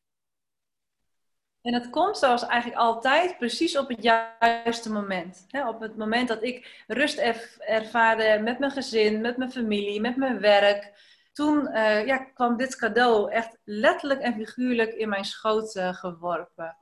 En 1.61 1.73
het 1.73 1.89
komt 1.89 2.17
zoals 2.17 2.45
eigenlijk 2.45 2.81
altijd 2.81 3.37
precies 3.37 3.77
op 3.77 3.89
het 3.89 4.03
juiste 4.03 4.91
moment. 4.91 5.45
op 5.67 5.79
het 5.79 5.97
moment 5.97 6.27
dat 6.27 6.43
ik 6.43 6.83
rust 6.87 7.17
ervaarde 7.59 8.39
met 8.43 8.59
mijn 8.59 8.71
gezin, 8.71 9.21
met 9.21 9.37
mijn 9.37 9.51
familie, 9.51 10.01
met 10.01 10.15
mijn 10.15 10.39
werk. 10.39 10.93
Toen 11.31 11.67
uh, 11.67 12.05
ja, 12.05 12.17
kwam 12.17 12.57
dit 12.57 12.75
cadeau 12.75 13.31
echt 13.31 13.57
letterlijk 13.63 14.21
en 14.21 14.33
figuurlijk 14.33 14.93
in 14.93 15.09
mijn 15.09 15.25
schoot 15.25 15.75
uh, 15.75 15.93
geworpen. 15.93 16.77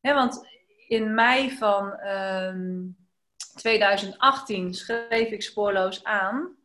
want 0.00 0.48
in 0.88 1.14
mei 1.14 1.56
van 1.56 1.98
2018 3.54 4.64
ehm, 4.64 4.72
schreef 4.72 5.30
ik 5.30 5.42
spoorloos 5.42 6.04
aan. 6.04 6.55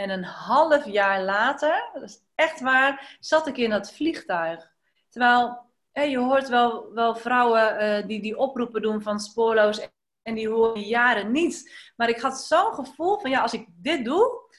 En 0.00 0.10
een 0.10 0.24
half 0.24 0.84
jaar 0.86 1.22
later, 1.22 1.90
dat 1.92 2.02
is 2.02 2.18
echt 2.34 2.60
waar, 2.60 3.16
zat 3.20 3.46
ik 3.46 3.56
in 3.56 3.70
dat 3.70 3.92
vliegtuig. 3.92 4.72
Terwijl 5.08 5.68
je 5.92 6.18
hoort 6.18 6.48
wel, 6.48 6.92
wel 6.92 7.14
vrouwen 7.16 7.82
uh, 7.82 8.06
die 8.06 8.22
die 8.22 8.38
oproepen 8.38 8.82
doen 8.82 9.02
van 9.02 9.20
spoorloos 9.20 9.88
en 10.22 10.34
die 10.34 10.48
horen 10.48 10.82
jaren 10.82 11.30
niet. 11.30 11.90
Maar 11.96 12.08
ik 12.08 12.20
had 12.20 12.40
zo'n 12.40 12.72
gevoel 12.72 13.18
van 13.18 13.30
ja, 13.30 13.40
als 13.40 13.54
ik 13.54 13.66
dit 13.68 14.04
doe, 14.04 14.50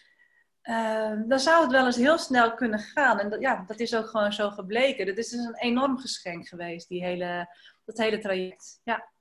Ehm, 0.61 1.27
dan 1.27 1.39
zou 1.39 1.61
het 1.61 1.71
wel 1.71 1.85
eens 1.85 1.95
heel 1.95 2.17
snel 2.17 2.53
kunnen 2.53 2.79
gaan. 2.79 3.19
En 3.19 3.29
dat, 3.29 3.41
ja, 3.41 3.63
dat 3.67 3.79
is 3.79 3.95
ook 3.95 4.07
gewoon 4.07 4.33
zo 4.33 4.49
gebleken. 4.49 5.05
Dat 5.05 5.17
is 5.17 5.29
dus 5.29 5.45
een 5.45 5.57
enorm 5.57 5.99
geschenk 5.99 6.47
geweest, 6.47 6.87
die 6.87 7.03
hele, 7.03 7.55
dat 7.85 7.97
hele 7.97 8.19
traject. 8.19 8.79
Ja. 8.83 9.11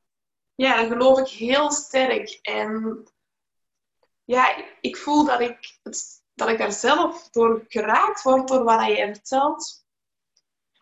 ja, 0.54 0.86
geloof 0.86 1.18
ik 1.18 1.28
heel 1.28 1.70
sterk. 1.70 2.38
En 2.42 3.02
ja, 4.30 4.64
ik 4.80 4.96
voel 4.96 5.24
dat 5.24 5.40
ik, 5.40 5.78
dat 6.34 6.48
ik 6.48 6.58
daar 6.58 6.72
zelf 6.72 7.30
door 7.30 7.64
geraakt 7.68 8.22
word 8.22 8.48
door 8.48 8.64
wat 8.64 8.86
je 8.86 9.10
vertelt. 9.14 9.84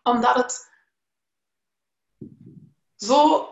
Omdat 0.03 0.35
het 0.35 0.71
zo 2.95 3.49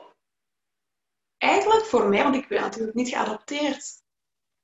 eigenlijk 1.37 1.85
voor 1.85 2.09
mij, 2.09 2.23
want 2.23 2.35
ik 2.35 2.47
ben 2.47 2.61
natuurlijk 2.61 2.95
niet 2.95 3.09
geadopteerd, 3.09 4.03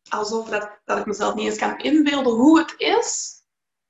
alsof 0.10 0.50
dat, 0.50 0.80
dat 0.86 0.98
ik 0.98 1.06
mezelf 1.06 1.36
niet 1.36 1.46
eens 1.46 1.58
kan 1.58 1.78
inbeelden 1.78 2.34
hoe 2.34 2.60
het 2.60 2.74
is 2.78 3.42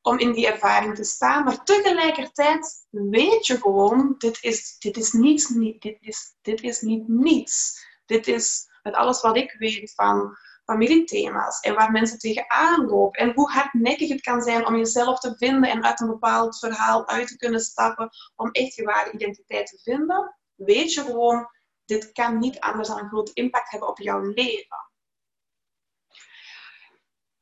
om 0.01 0.19
in 0.19 0.31
die 0.31 0.47
ervaring 0.47 0.95
te 0.95 1.03
staan. 1.03 1.43
Maar 1.43 1.63
tegelijkertijd 1.63 2.87
weet 2.89 3.45
je 3.45 3.57
gewoon, 3.57 4.15
dit 4.17 4.37
is, 4.41 4.77
dit 4.79 4.97
is, 4.97 5.11
niets, 5.11 5.49
niet, 5.49 5.81
dit 5.81 5.97
is, 5.99 6.35
dit 6.41 6.61
is 6.61 6.81
niet 6.81 7.07
niets. 7.07 7.85
Dit 8.05 8.27
is 8.27 8.69
met 8.83 8.93
alles 8.93 9.21
wat 9.21 9.37
ik 9.37 9.55
weet 9.57 9.93
van 9.93 10.37
familiethema's 10.65 11.59
en 11.59 11.75
waar 11.75 11.91
mensen 11.91 12.17
tegenaan 12.17 12.85
lopen. 12.85 13.19
En 13.19 13.33
hoe 13.33 13.51
hardnekkig 13.51 14.09
het 14.09 14.21
kan 14.21 14.41
zijn 14.41 14.67
om 14.67 14.75
jezelf 14.75 15.19
te 15.19 15.35
vinden 15.37 15.69
en 15.69 15.83
uit 15.83 15.99
een 15.99 16.07
bepaald 16.07 16.59
verhaal 16.59 17.07
uit 17.07 17.27
te 17.27 17.37
kunnen 17.37 17.59
stappen 17.59 18.09
om 18.35 18.51
echt 18.51 18.75
je 18.75 18.83
ware 18.83 19.11
identiteit 19.11 19.67
te 19.67 19.79
vinden. 19.83 20.35
Weet 20.55 20.93
je 20.93 21.01
gewoon, 21.01 21.49
dit 21.85 22.11
kan 22.11 22.39
niet 22.39 22.59
anders 22.59 22.87
dan 22.87 22.99
een 22.99 23.07
grote 23.07 23.33
impact 23.33 23.71
hebben 23.71 23.89
op 23.89 23.99
jouw 23.99 24.19
leven. 24.19 24.91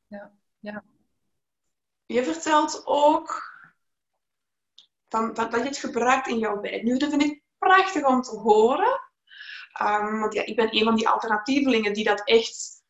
Ja, 0.06 0.32
ja. 0.58 0.84
Je 2.06 2.24
vertelt 2.24 2.82
ook 2.84 3.50
van, 5.08 5.34
dat, 5.34 5.50
dat 5.50 5.60
je 5.60 5.66
het 5.66 5.78
gebruikt 5.78 6.26
in 6.26 6.38
jouw 6.38 6.60
werk. 6.60 6.82
Nu, 6.82 6.96
dat 6.96 7.10
vind 7.10 7.22
ik 7.22 7.42
prachtig 7.58 8.04
om 8.04 8.22
te 8.22 8.36
horen. 8.36 9.00
Um, 9.82 10.20
want 10.20 10.32
ja, 10.32 10.44
ik 10.44 10.56
ben 10.56 10.76
een 10.76 10.84
van 10.84 10.94
die 10.94 11.08
alternatievelingen 11.08 11.92
die 11.92 12.04
dat 12.04 12.24
echt 12.24 12.81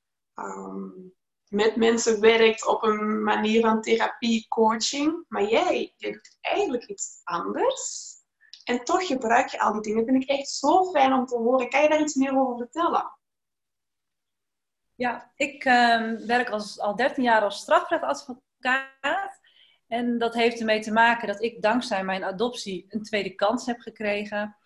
um, 0.43 1.15
met 1.53 1.77
mensen 1.77 2.21
werkt 2.21 2.67
op 2.67 2.83
een 2.83 3.23
manier 3.23 3.61
van 3.61 3.83
therapie, 3.83 4.49
coaching. 4.49 5.25
Maar 5.29 5.45
jij, 5.45 5.95
doet 5.97 6.39
eigenlijk 6.41 6.85
iets 6.85 7.21
anders. 7.25 8.11
En 8.65 8.85
toch 8.85 9.07
gebruik 9.07 9.49
je 9.49 9.61
al 9.61 9.73
die 9.73 9.83
dingen. 9.83 9.99
Dat 9.99 10.09
vind 10.09 10.23
ik 10.23 10.29
echt 10.29 10.49
zo 10.49 10.91
fijn 10.91 11.13
om 11.13 11.27
te 11.27 11.37
horen. 11.37 11.69
Kan 11.69 11.83
je 11.83 11.89
daar 11.89 12.01
iets 12.01 12.15
meer 12.15 12.39
over 12.39 12.57
vertellen? 12.57 13.19
Ja, 14.95 15.33
ik 15.37 15.65
ehm, 15.65 16.27
werk 16.27 16.51
al 16.77 16.97
13 16.97 17.25
jaar 17.25 17.43
als 17.43 17.61
strafrechtadvocaat. 17.61 19.41
En 19.87 20.19
dat 20.19 20.35
heeft 20.35 20.59
ermee 20.59 20.81
te 20.81 20.93
maken 20.93 21.29
dat 21.29 21.43
ik 21.43 21.63
dankzij 21.63 22.05
mijn 22.05 22.25
adoptie 22.25 22.85
een 22.89 23.03
tweede 23.03 23.35
kans 23.35 23.67
heb 23.67 23.81
gekregen. 23.81 24.57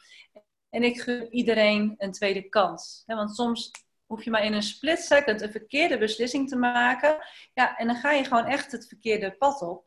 En 0.70 0.82
ik 0.82 1.00
gun 1.00 1.34
iedereen 1.34 1.94
een 1.98 2.12
tweede 2.12 2.48
kans. 2.48 3.02
want 3.06 3.34
soms 3.34 3.70
hoef 4.06 4.24
je 4.24 4.30
maar 4.30 4.44
in 4.44 4.52
een 4.52 4.62
split 4.62 4.98
second 4.98 5.42
een 5.42 5.50
verkeerde 5.50 5.98
beslissing 5.98 6.48
te 6.48 6.56
maken. 6.56 7.18
Ja, 7.54 7.76
en 7.76 7.86
dan 7.86 7.96
ga 7.96 8.12
je 8.12 8.24
gewoon 8.24 8.46
echt 8.46 8.72
het 8.72 8.88
verkeerde 8.88 9.36
pad 9.36 9.62
op. 9.62 9.84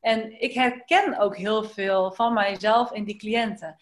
En 0.00 0.40
ik 0.40 0.52
herken 0.52 1.18
ook 1.18 1.36
heel 1.36 1.64
veel 1.64 2.12
van 2.12 2.32
mijzelf 2.32 2.92
en 2.92 3.04
die 3.04 3.16
cliënten. 3.16 3.76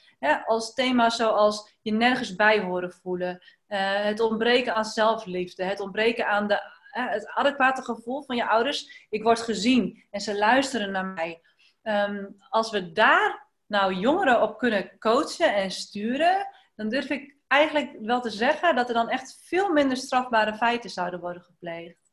als 0.46 0.74
thema's 0.74 1.16
zoals 1.16 1.78
je 1.82 1.92
nergens 1.92 2.34
bij 2.34 2.60
horen 2.60 2.92
voelen, 2.92 3.44
uh, 3.68 4.04
het 4.04 4.20
ontbreken 4.20 4.74
aan 4.74 4.84
zelfliefde, 4.84 5.64
het 5.64 5.80
ontbreken 5.80 6.26
aan 6.26 6.48
de, 6.48 6.60
het 6.90 7.28
adequate 7.28 7.82
gevoel 7.82 8.22
van 8.22 8.36
je 8.36 8.46
ouders. 8.46 9.06
Ik 9.08 9.22
word 9.22 9.40
gezien 9.40 10.04
en 10.10 10.20
ze 10.20 10.38
luisteren 10.38 10.90
naar 10.90 11.06
mij. 11.06 11.40
Um, 11.82 12.36
als 12.48 12.70
we 12.70 12.92
daar 12.92 13.46
nou 13.66 13.94
jongeren 13.94 14.42
op 14.42 14.58
kunnen 14.58 14.98
coachen 14.98 15.54
en 15.54 15.70
sturen, 15.70 16.48
dan 16.74 16.88
durf 16.88 17.10
ik 17.10 17.35
eigenlijk 17.46 17.96
wel 18.00 18.20
te 18.20 18.30
zeggen 18.30 18.74
dat 18.74 18.88
er 18.88 18.94
dan 18.94 19.08
echt 19.08 19.40
veel 19.44 19.72
minder 19.72 19.96
strafbare 19.96 20.54
feiten 20.54 20.90
zouden 20.90 21.20
worden 21.20 21.42
gepleegd. 21.42 22.06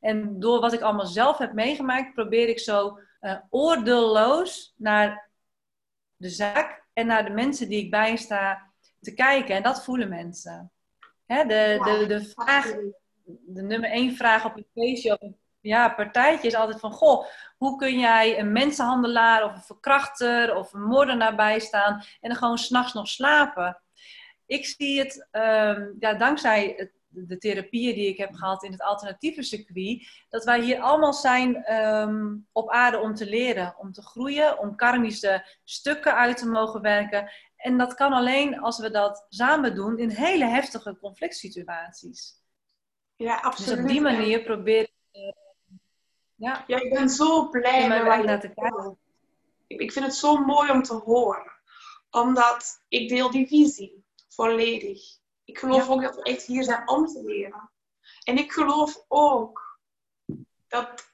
En 0.00 0.40
door 0.40 0.60
wat 0.60 0.72
ik 0.72 0.80
allemaal 0.80 1.06
zelf 1.06 1.38
heb 1.38 1.52
meegemaakt, 1.52 2.14
probeer 2.14 2.48
ik 2.48 2.58
zo 2.58 2.98
uh, 3.20 3.36
oordeelloos 3.50 4.74
naar 4.76 5.30
de 6.16 6.28
zaak 6.28 6.84
en 6.92 7.06
naar 7.06 7.24
de 7.24 7.30
mensen 7.30 7.68
die 7.68 7.84
ik 7.84 7.90
bijsta 7.90 8.72
te 9.00 9.14
kijken. 9.14 9.54
En 9.54 9.62
dat 9.62 9.84
voelen 9.84 10.08
mensen. 10.08 10.72
Hè, 11.26 11.44
de, 11.44 11.80
de, 11.84 12.06
de, 12.06 12.24
vraag, 12.24 12.64
de 13.24 13.62
nummer 13.62 13.90
één 13.90 14.16
vraag 14.16 14.44
op 14.44 14.56
een 14.56 14.66
feestje 14.74 15.12
of 15.12 15.20
een 15.20 15.38
ja, 15.60 15.88
partijtje 15.88 16.48
is 16.48 16.54
altijd 16.54 16.80
van... 16.80 16.92
Goh, 16.92 17.26
hoe 17.56 17.76
kun 17.76 17.98
jij 17.98 18.38
een 18.38 18.52
mensenhandelaar 18.52 19.44
of 19.44 19.54
een 19.54 19.62
verkrachter 19.62 20.56
of 20.56 20.72
een 20.72 20.82
moordenaar 20.82 21.34
bijstaan... 21.34 21.94
en 22.20 22.28
dan 22.28 22.36
gewoon 22.36 22.58
s'nachts 22.58 22.92
nog 22.92 23.08
slapen? 23.08 23.82
Ik 24.46 24.66
zie 24.66 24.98
het, 24.98 25.28
um, 25.32 25.96
ja, 25.98 26.14
dankzij 26.14 26.74
het 26.76 26.92
de 27.14 27.38
therapieën 27.38 27.94
die 27.94 28.08
ik 28.08 28.16
heb 28.16 28.34
gehad 28.34 28.62
in 28.62 28.72
het 28.72 28.82
alternatieve 28.82 29.42
circuit, 29.42 30.08
dat 30.28 30.44
wij 30.44 30.60
hier 30.60 30.80
allemaal 30.80 31.12
zijn 31.12 31.74
um, 31.74 32.46
op 32.52 32.70
aarde 32.70 32.98
om 32.98 33.14
te 33.14 33.26
leren, 33.26 33.74
om 33.78 33.92
te 33.92 34.02
groeien, 34.02 34.58
om 34.58 34.76
karmische 34.76 35.46
stukken 35.64 36.14
uit 36.14 36.36
te 36.36 36.48
mogen 36.48 36.80
werken. 36.80 37.30
En 37.56 37.78
dat 37.78 37.94
kan 37.94 38.12
alleen 38.12 38.60
als 38.60 38.78
we 38.78 38.90
dat 38.90 39.26
samen 39.28 39.74
doen 39.74 39.98
in 39.98 40.08
hele 40.08 40.44
heftige 40.44 40.98
conflict 41.00 41.36
situaties. 41.36 42.42
Ja, 43.16 43.36
absoluut. 43.36 43.70
Dus 43.70 43.84
op 43.84 43.90
die 43.90 44.00
manier 44.00 44.42
probeer 44.42 44.82
ik. 44.82 44.92
Uh, 45.12 45.32
ja. 46.34 46.64
ja, 46.66 46.80
ik 46.80 46.92
ben 46.92 47.08
zo 47.08 47.48
blij 47.48 47.88
met 47.88 48.02
waar 48.02 48.24
naar 48.24 48.40
te 48.40 48.48
kijken. 48.54 48.98
Ik 49.66 49.92
vind 49.92 50.04
het 50.04 50.14
zo 50.14 50.36
mooi 50.36 50.70
om 50.70 50.82
te 50.82 50.94
horen, 50.94 51.52
omdat 52.10 52.84
ik 52.88 53.08
deel 53.08 53.30
die 53.30 53.46
visie 53.46 54.03
volledig. 54.34 55.00
Ik 55.44 55.58
geloof 55.58 55.88
ook 55.88 56.02
dat 56.02 56.16
we 56.16 56.22
echt 56.22 56.46
hier 56.46 56.64
zijn 56.64 56.88
om 56.88 57.06
te 57.06 57.22
leren. 57.24 57.70
En 58.24 58.38
ik 58.38 58.52
geloof 58.52 59.04
ook 59.08 59.78
dat, 60.68 61.12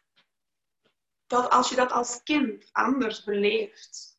dat 1.26 1.50
als 1.50 1.68
je 1.68 1.76
dat 1.76 1.92
als 1.92 2.22
kind 2.22 2.68
anders 2.72 3.24
beleeft, 3.24 4.18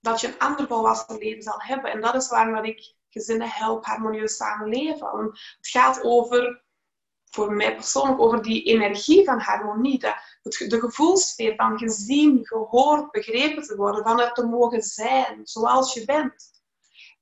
dat 0.00 0.20
je 0.20 0.26
een 0.26 0.38
ander 0.38 0.66
volwassen 0.66 1.18
leven 1.18 1.42
zal 1.42 1.60
hebben. 1.62 1.90
En 1.90 2.00
dat 2.00 2.14
is 2.14 2.28
waarom 2.28 2.64
ik 2.64 2.94
gezinnen 3.10 3.48
help 3.48 3.84
harmonieus 3.84 4.36
samenleven. 4.36 5.08
Het 5.56 5.68
gaat 5.68 6.02
over, 6.02 6.64
voor 7.30 7.52
mij 7.52 7.74
persoonlijk, 7.74 8.20
over 8.20 8.42
die 8.42 8.62
energie 8.62 9.24
van 9.24 9.40
harmonie. 9.40 9.98
De, 9.98 10.14
de 10.68 10.80
gevoelsfeer 10.80 11.54
van 11.54 11.78
gezien, 11.78 12.46
gehoord, 12.46 13.10
begrepen 13.10 13.62
te 13.62 13.76
worden, 13.76 14.02
van 14.02 14.20
er 14.20 14.32
te 14.32 14.46
mogen 14.46 14.82
zijn 14.82 15.40
zoals 15.46 15.94
je 15.94 16.04
bent. 16.04 16.62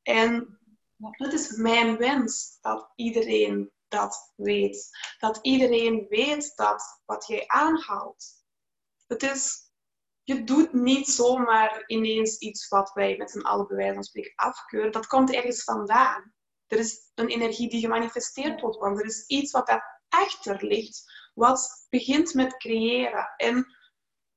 En 0.02 0.58
het 0.98 1.32
is 1.32 1.50
mijn 1.50 1.96
wens 1.96 2.58
dat 2.60 2.92
iedereen 2.94 3.72
dat 3.88 4.32
weet. 4.36 4.88
Dat 5.18 5.38
iedereen 5.42 6.06
weet 6.08 6.52
dat 6.56 7.02
wat 7.04 7.26
jij 7.26 7.44
aanhaalt. 7.46 8.24
Het 9.06 9.22
is, 9.22 9.70
je 10.22 10.44
doet 10.44 10.72
niet 10.72 11.08
zomaar 11.08 11.82
ineens 11.86 12.38
iets 12.38 12.68
wat 12.68 12.92
wij 12.92 13.16
met 13.16 13.30
z'n 13.30 13.40
allen 13.40 13.66
bij 13.66 13.76
wijze 13.76 14.10
van 14.12 14.46
afkeuren. 14.46 14.92
Dat 14.92 15.06
komt 15.06 15.32
ergens 15.32 15.64
vandaan. 15.64 16.34
Er 16.66 16.78
is 16.78 17.10
een 17.14 17.28
energie 17.28 17.70
die 17.70 17.80
gemanifesteerd 17.80 18.60
wordt, 18.60 18.78
want 18.78 18.98
er 18.98 19.04
is 19.04 19.26
iets 19.26 19.52
wat 19.52 19.66
daarachter 19.66 20.66
ligt, 20.66 21.30
wat 21.34 21.86
begint 21.88 22.34
met 22.34 22.56
creëren. 22.56 23.34
En 23.36 23.76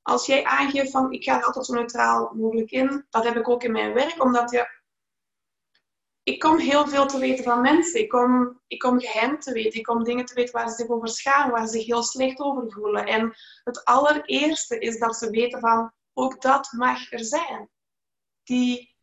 als 0.01 0.25
jij 0.25 0.43
aangeeft 0.43 0.91
van 0.91 1.11
ik 1.11 1.23
ga 1.23 1.39
altijd 1.39 1.65
zo 1.65 1.73
neutraal 1.73 2.33
mogelijk 2.35 2.71
in, 2.71 3.05
dat 3.09 3.23
heb 3.23 3.35
ik 3.35 3.49
ook 3.49 3.63
in 3.63 3.71
mijn 3.71 3.93
werk, 3.93 4.23
omdat 4.23 4.51
je 4.51 4.78
ik 6.23 6.39
kom 6.39 6.57
heel 6.57 6.87
veel 6.87 7.07
te 7.07 7.19
weten 7.19 7.43
van 7.43 7.61
mensen. 7.61 7.99
Ik 7.99 8.09
kom, 8.09 8.61
ik 8.67 8.79
kom 8.79 8.99
geheim 8.99 9.39
te 9.39 9.51
weten. 9.51 9.79
Ik 9.79 9.85
kom 9.85 10.03
dingen 10.03 10.25
te 10.25 10.33
weten 10.33 10.53
waar 10.53 10.69
ze 10.69 10.75
zich 10.75 10.87
over 10.87 11.07
schamen, 11.07 11.51
waar 11.51 11.67
ze 11.67 11.73
zich 11.73 11.85
heel 11.85 12.03
slecht 12.03 12.39
over 12.39 12.71
voelen. 12.71 13.05
En 13.05 13.35
het 13.63 13.85
allereerste 13.85 14.79
is 14.79 14.99
dat 14.99 15.15
ze 15.15 15.29
weten 15.29 15.59
van, 15.59 15.93
ook 16.13 16.41
dat 16.41 16.71
mag 16.71 17.11
er 17.11 17.23
zijn. 17.23 17.69
Die, 18.43 18.97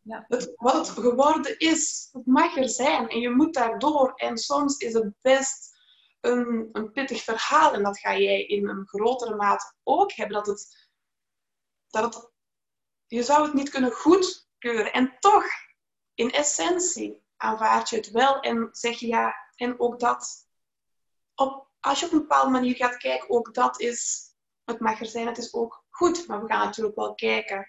ja. 0.00 0.24
het, 0.28 0.52
wat 0.56 0.74
het 0.74 0.88
geworden 0.88 1.58
is, 1.58 2.08
het 2.12 2.26
mag 2.26 2.56
er 2.56 2.68
zijn. 2.68 3.08
En 3.08 3.20
je 3.20 3.30
moet 3.30 3.54
daardoor. 3.54 4.12
En 4.14 4.38
soms 4.38 4.76
is 4.76 4.92
het 4.92 5.12
best 5.20 5.76
een, 6.20 6.68
een 6.72 6.92
pittig 6.92 7.22
verhaal. 7.22 7.72
En 7.72 7.82
dat 7.82 7.98
ga 7.98 8.16
jij 8.16 8.44
in 8.44 8.68
een 8.68 8.86
grotere 8.86 9.34
mate 9.34 9.74
ook 9.82 10.12
hebben. 10.12 10.36
Dat 10.36 10.46
het, 10.46 10.88
dat 11.88 12.14
het, 12.14 12.30
je 13.06 13.22
zou 13.22 13.44
het 13.44 13.54
niet 13.54 13.70
kunnen 13.70 13.92
goedkeuren. 13.92 14.92
En 14.92 15.16
toch 15.20 15.44
in 16.14 16.30
essentie 16.30 17.22
aanvaard 17.36 17.88
je 17.88 17.96
het 17.96 18.10
wel 18.10 18.40
en 18.40 18.68
zeg 18.72 18.98
je 18.98 19.06
ja, 19.06 19.34
en 19.56 19.80
ook 19.80 20.00
dat. 20.00 20.48
Op, 21.34 21.68
als 21.80 22.00
je 22.00 22.06
op 22.06 22.12
een 22.12 22.18
bepaalde 22.18 22.50
manier 22.50 22.76
gaat 22.76 22.96
kijken, 22.96 23.30
ook 23.30 23.54
dat 23.54 23.80
is, 23.80 24.22
het 24.64 24.80
mag 24.80 25.00
er 25.00 25.06
zijn, 25.06 25.26
het 25.26 25.38
is 25.38 25.54
ook 25.54 25.84
goed. 25.90 26.26
Maar 26.26 26.42
we 26.42 26.48
gaan 26.48 26.64
natuurlijk 26.64 26.96
wel 26.96 27.14
kijken 27.14 27.68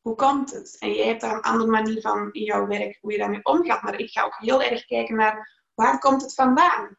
Hoe 0.00 0.14
komt 0.14 0.50
het? 0.50 0.76
En 0.78 0.92
jij 0.92 1.06
hebt 1.06 1.20
daar 1.20 1.34
een 1.34 1.42
andere 1.42 1.70
manier 1.70 2.00
van 2.00 2.32
in 2.32 2.42
jouw 2.42 2.66
werk, 2.66 2.98
hoe 3.00 3.12
je 3.12 3.18
daarmee 3.18 3.44
omgaat. 3.44 3.82
Maar 3.82 3.98
ik 3.98 4.10
ga 4.10 4.22
ook 4.22 4.36
heel 4.38 4.62
erg 4.62 4.84
kijken 4.84 5.16
naar 5.16 5.62
waar 5.74 5.98
komt 5.98 6.22
het 6.22 6.34
vandaan? 6.34 6.98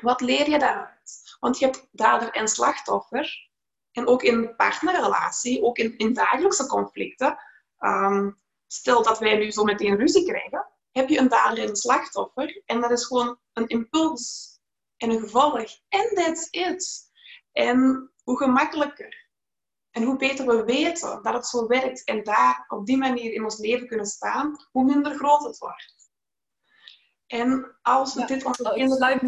Wat 0.00 0.20
leer 0.20 0.50
je 0.50 0.58
daaruit? 0.58 1.36
Want 1.40 1.58
je 1.58 1.64
hebt 1.64 1.88
dader 1.90 2.30
en 2.30 2.48
slachtoffer. 2.48 3.50
En 3.92 4.06
ook 4.06 4.22
in 4.22 4.56
partnerrelatie, 4.56 5.62
ook 5.62 5.78
in, 5.78 5.98
in 5.98 6.12
dagelijkse 6.12 6.66
conflicten. 6.66 7.38
Ehm, 7.78 8.30
stel 8.66 9.02
dat 9.02 9.18
wij 9.18 9.36
nu 9.36 9.50
zo 9.50 9.64
meteen 9.64 9.96
ruzie 9.96 10.24
krijgen, 10.24 10.66
heb 10.90 11.08
je 11.08 11.18
een 11.18 11.28
dader 11.28 11.58
en 11.58 11.68
een 11.68 11.76
slachtoffer. 11.76 12.62
En 12.64 12.80
dat 12.80 12.90
is 12.90 13.04
gewoon 13.04 13.38
een 13.52 13.66
impuls 13.66 14.58
en 14.96 15.10
een 15.10 15.20
gevolg. 15.20 15.80
En 15.88 16.14
that's 16.14 16.48
it. 16.50 17.10
En 17.52 18.10
hoe 18.22 18.36
gemakkelijker 18.36 19.24
en 19.90 20.02
hoe 20.02 20.16
beter 20.16 20.46
we 20.46 20.64
weten 20.64 21.22
dat 21.22 21.34
het 21.34 21.46
zo 21.46 21.66
werkt 21.66 22.04
en 22.04 22.24
daar 22.24 22.64
op 22.68 22.86
die 22.86 22.96
manier 22.96 23.32
in 23.32 23.44
ons 23.44 23.58
leven 23.58 23.86
kunnen 23.86 24.06
staan, 24.06 24.66
hoe 24.70 24.84
minder 24.84 25.14
groot 25.14 25.44
het 25.44 25.58
wordt. 25.58 25.94
En 27.26 27.78
als 27.82 28.14
we 28.14 28.24
dit 28.24 28.44
onze 28.44 28.62
oh. 28.62 29.22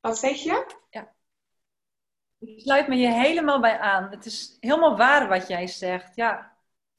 Wat 0.00 0.18
zeg 0.18 0.36
je? 0.36 0.66
Ja. 0.90 1.14
Ik 2.38 2.60
sluit 2.60 2.88
me 2.88 2.96
je 2.96 3.12
helemaal 3.12 3.60
bij 3.60 3.78
aan. 3.78 4.10
Het 4.10 4.26
is 4.26 4.56
helemaal 4.60 4.96
waar 4.96 5.28
wat 5.28 5.48
jij 5.48 5.66
zegt. 5.66 6.16
Ja. 6.16 6.55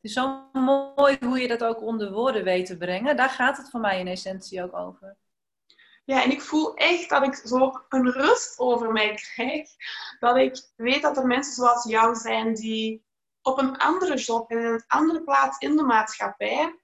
Zo 0.08 0.50
mooi 0.54 1.18
hoe 1.20 1.40
je 1.40 1.48
dat 1.48 1.64
ook 1.64 1.82
onder 1.82 2.12
woorden 2.12 2.44
weet 2.44 2.66
te 2.66 2.78
brengen. 2.78 3.16
Daar 3.16 3.30
gaat 3.30 3.58
het 3.58 3.70
voor 3.70 3.80
mij 3.80 4.00
in 4.00 4.08
essentie 4.08 4.64
ook 4.64 4.74
over. 4.74 5.18
Ja, 6.06 6.24
en 6.24 6.32
ik 6.32 6.42
voel 6.42 6.76
echt 6.76 7.10
dat 7.10 7.24
ik 7.24 7.36
zo 7.36 7.86
een 7.90 8.12
rust 8.12 8.60
over 8.60 8.92
mij 8.92 9.16
krijg. 9.16 9.70
Dat 10.20 10.36
ik 10.36 10.72
weet 10.76 11.02
dat 11.02 11.18
er 11.18 11.26
mensen 11.26 11.54
zoals 11.54 11.84
jou 11.84 12.16
zijn 12.16 12.54
die 12.54 13.06
op 13.42 13.58
een 13.58 13.78
andere 13.78 14.16
job 14.16 14.50
en 14.50 14.58
in 14.58 14.66
een 14.66 14.84
andere 14.88 15.24
plaats 15.24 15.58
in 15.58 15.76
de 15.76 15.84
maatschappij 15.84 16.80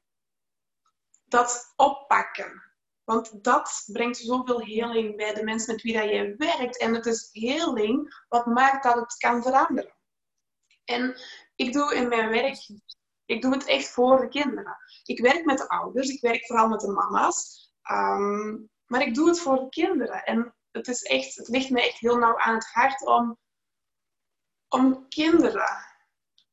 dat 1.25 1.73
oppakken. 1.75 2.63
Want 3.03 3.43
dat 3.43 3.89
brengt 3.91 4.17
zoveel 4.17 4.61
heling 4.61 5.15
bij 5.15 5.33
de 5.33 5.43
mensen 5.43 5.73
met 5.73 5.83
wie 5.83 5.93
dat 5.93 6.09
jij 6.09 6.35
werkt. 6.37 6.77
En 6.77 6.93
het 6.93 7.05
is 7.05 7.29
heling 7.31 8.23
wat 8.29 8.45
maakt 8.45 8.83
dat 8.83 8.95
het 8.95 9.17
kan 9.17 9.41
veranderen. 9.41 9.95
En 10.85 11.15
ik 11.55 11.73
doe 11.73 11.95
in 11.95 12.07
mijn 12.07 12.29
werk, 12.29 12.69
ik 13.25 13.41
doe 13.41 13.53
het 13.53 13.65
echt 13.65 13.89
voor 13.89 14.21
de 14.21 14.27
kinderen. 14.27 14.77
Ik 15.03 15.19
werk 15.19 15.45
met 15.45 15.57
de 15.57 15.67
ouders, 15.67 16.09
ik 16.09 16.21
werk 16.21 16.45
vooral 16.45 16.67
met 16.67 16.79
de 16.79 16.91
mama's. 16.91 17.71
Ehm, 17.81 18.57
maar 18.85 19.01
ik 19.01 19.15
doe 19.15 19.27
het 19.27 19.39
voor 19.39 19.59
de 19.59 19.69
kinderen. 19.69 20.23
En 20.23 20.55
het, 20.71 20.87
is 20.87 21.01
echt, 21.01 21.35
het 21.35 21.47
ligt 21.47 21.69
me 21.69 21.81
echt 21.81 21.99
heel 21.99 22.17
nauw 22.17 22.37
aan 22.37 22.53
het 22.53 22.71
hart 22.71 23.05
om, 23.05 23.37
om 24.67 25.07
kinderen 25.07 25.91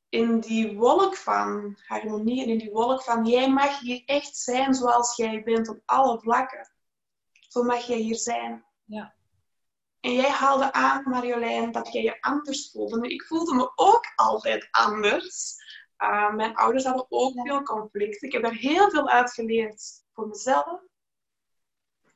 in 0.08 0.40
die 0.40 0.76
wolk 0.76 1.16
van 1.16 1.76
harmonie 1.86 2.42
en 2.42 2.48
in 2.48 2.58
die 2.58 2.70
wolk 2.70 3.02
van 3.02 3.26
jij 3.26 3.50
mag 3.50 3.80
hier 3.80 4.02
echt 4.04 4.36
zijn 4.36 4.74
zoals 4.74 5.16
jij 5.16 5.42
bent 5.42 5.68
op 5.68 5.80
alle 5.84 6.20
vlakken. 6.20 6.72
Zo 7.48 7.62
mag 7.62 7.86
jij 7.86 7.98
hier 7.98 8.16
zijn. 8.16 8.64
Ja. 8.84 9.14
En 10.00 10.12
jij 10.12 10.30
haalde 10.30 10.72
aan, 10.72 11.02
Marjolein, 11.08 11.72
dat 11.72 11.92
jij 11.92 12.02
je 12.02 12.20
anders 12.20 12.70
voelde. 12.70 13.08
ik 13.08 13.22
voelde 13.22 13.54
me 13.54 13.72
ook 13.74 14.04
altijd 14.16 14.68
anders. 14.70 15.56
Uh, 16.02 16.34
mijn 16.34 16.56
ouders 16.56 16.84
hadden 16.84 17.06
ook 17.08 17.32
veel 17.46 17.62
conflicten. 17.62 18.28
Ik 18.28 18.32
heb 18.32 18.44
er 18.44 18.54
heel 18.54 18.90
veel 18.90 19.08
uit 19.08 19.32
geleerd 19.32 20.04
voor 20.12 20.28
mezelf. 20.28 20.82